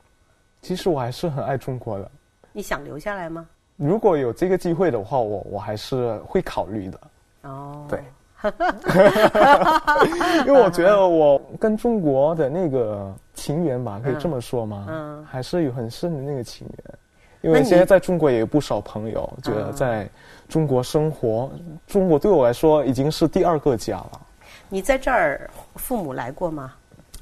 [0.62, 2.12] 其实我还是很爱中国的。
[2.52, 3.48] 你想留下来吗？
[3.78, 7.00] 如果有这个机会的话，我我还是会考虑的。
[7.44, 8.04] 哦，对。
[10.46, 14.86] 因为我觉得我跟中国的那个情缘吧，可以这么说吗？
[14.90, 16.96] 嗯，还是有很深的那个情缘。
[17.42, 20.10] 因为现在在中国也有不少朋友，觉得在
[20.50, 21.52] 中国生活，
[21.86, 24.22] 中国对我来说已经是第二个家了。
[24.68, 26.74] 你在这儿，父母来过吗？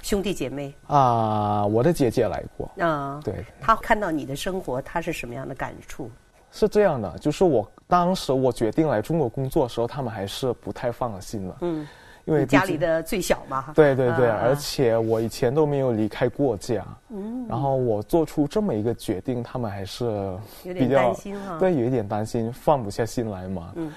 [0.02, 0.74] 兄弟姐妹？
[0.88, 2.86] 啊，我的姐姐来过。
[2.86, 3.46] 啊，对。
[3.60, 6.10] 她看到你的生活，她是什么样的感触？
[6.52, 11.58] 是这样的，就是我当时我决定来中国工作的时候，他们还是不太放心了。
[11.62, 11.88] 嗯，
[12.26, 13.72] 因为家里的最小嘛。
[13.76, 16.84] 对对对，而且我以前都没有离开过家。
[17.10, 17.46] 嗯。
[17.48, 21.60] 然后我做出这么一个决定，他们还是比较担心哈。
[21.60, 23.72] 对，有一点担心，放不下心来嘛。
[23.76, 23.94] 嗯。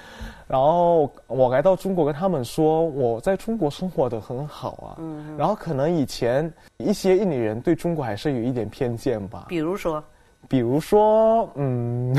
[0.47, 4.89] 然后我来到中国，跟他们说我在中国生活的很好啊。
[4.99, 5.35] 嗯。
[5.35, 9.47] 然后可能以前一些印尼人对中国还是有一点偏见吧。
[9.49, 10.03] 比如说。
[10.49, 12.15] 比如说，嗯，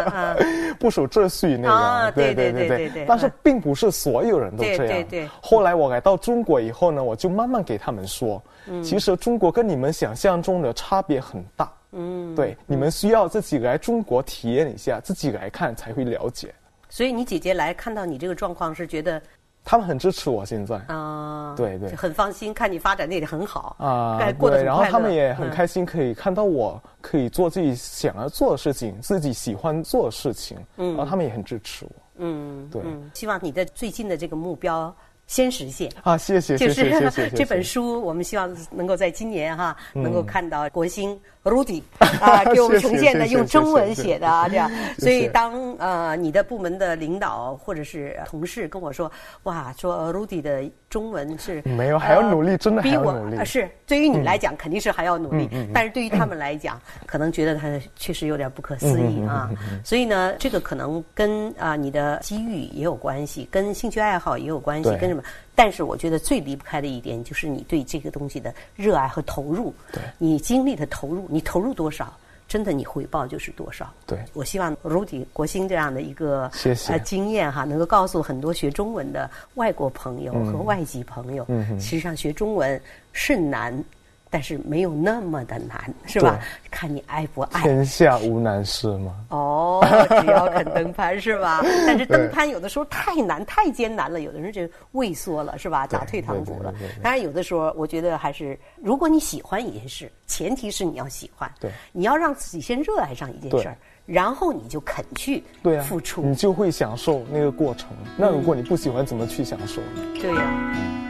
[0.78, 3.06] 不守秩序那个，对对对对。
[3.06, 4.86] 但是并不是所有人都这样。
[4.86, 5.28] 对对。
[5.40, 8.42] 后来我来到中国以后呢，我就慢慢给他们说，
[8.82, 11.72] 其实中国跟你们想象中的差别很大。
[11.92, 12.34] 嗯。
[12.34, 16.54] 对，你们需要自己来中国体验一下，自己来看才会了解。
[16.88, 19.20] 所以你姐姐来看到你这个状况，是觉得。
[19.66, 20.76] 他们很支持我现在。
[20.86, 32.80] 啊，对对，很放心，看你发展的也很好啊，过得很然后他们也很开心，可以看到我可以做自己想要做的事情，自己喜欢做的事情，嗯，然后他们也很支持我，嗯，对，
[33.12, 34.94] 希望你的最近的这个目标
[35.26, 36.16] 先实现啊！
[36.16, 41.82] 谢谢，就是 这本书，我们希望能够在今年哈，能够看到国兴 Rudy
[42.20, 44.70] 啊，给我们呈现的用中文写的啊，这样。
[44.98, 49.10] 所以当呃你的部门的领导或者是同事跟我说，
[49.42, 53.44] 哇，说 Rudy 的中文是没有还要努力，真的还要努力。
[53.44, 59.50] 是对于你来讲肯定是还要努力，但是对于他们来讲，可能觉得他确实有点不可思议啊。
[59.84, 65.15] 所以呢，这个可能跟啊你的机遇也有关系，跟兴趣爱好也有关系，跟。
[65.54, 69.72] 但是我觉得最离不开的一点就是你对这个东西的热爱和投入。
[69.92, 72.12] 对，你精力的投入，你投入多少，
[72.46, 73.92] 真的你回报就是多少。
[74.06, 81.46] 对，我希望 Rudy 国兴这样的一个谢谢经验哈，能够告诉很多学中文的外国朋友和外籍朋友，
[81.80, 82.80] 实际上学中文
[83.12, 83.84] 是难。
[84.28, 86.38] 但是没有那么的难，是吧？
[86.70, 87.62] 看你爱不爱。
[87.62, 89.14] 天下无难事嘛？
[89.30, 89.80] 哦，
[90.20, 91.60] 只要肯登攀，是吧？
[91.86, 95.86] 但是登攀有的时候太难、太艰难了，有的人就畏缩了，是吧？
[95.86, 96.74] 打退堂鼓了。
[97.02, 101.50] 当然，有的时候我觉得还是，如果你喜欢一件事，前提是你要喜欢。
[101.60, 101.70] 对。
[101.92, 107.90] 你要让自己先热爱上一件事儿，然后你就肯去对付出，你就会享受那个过程。
[108.16, 110.02] 那如果你不喜欢，怎么去享受呢？
[110.20, 111.05] 对呀。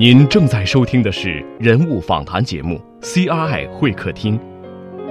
[0.00, 4.38] 您正在收听的是人物访谈节目《CRI 会客厅》，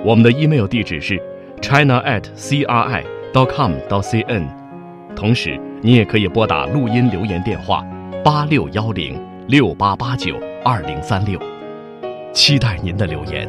[0.03, 1.15] 我们的 email 地址是
[1.61, 4.47] china at cri dot com dot cn，
[5.15, 7.85] 同时你也可以拨打录音留言电话
[8.25, 10.35] 八六幺零六八八九
[10.65, 11.39] 二零三六，
[12.33, 13.47] 期待您的留言。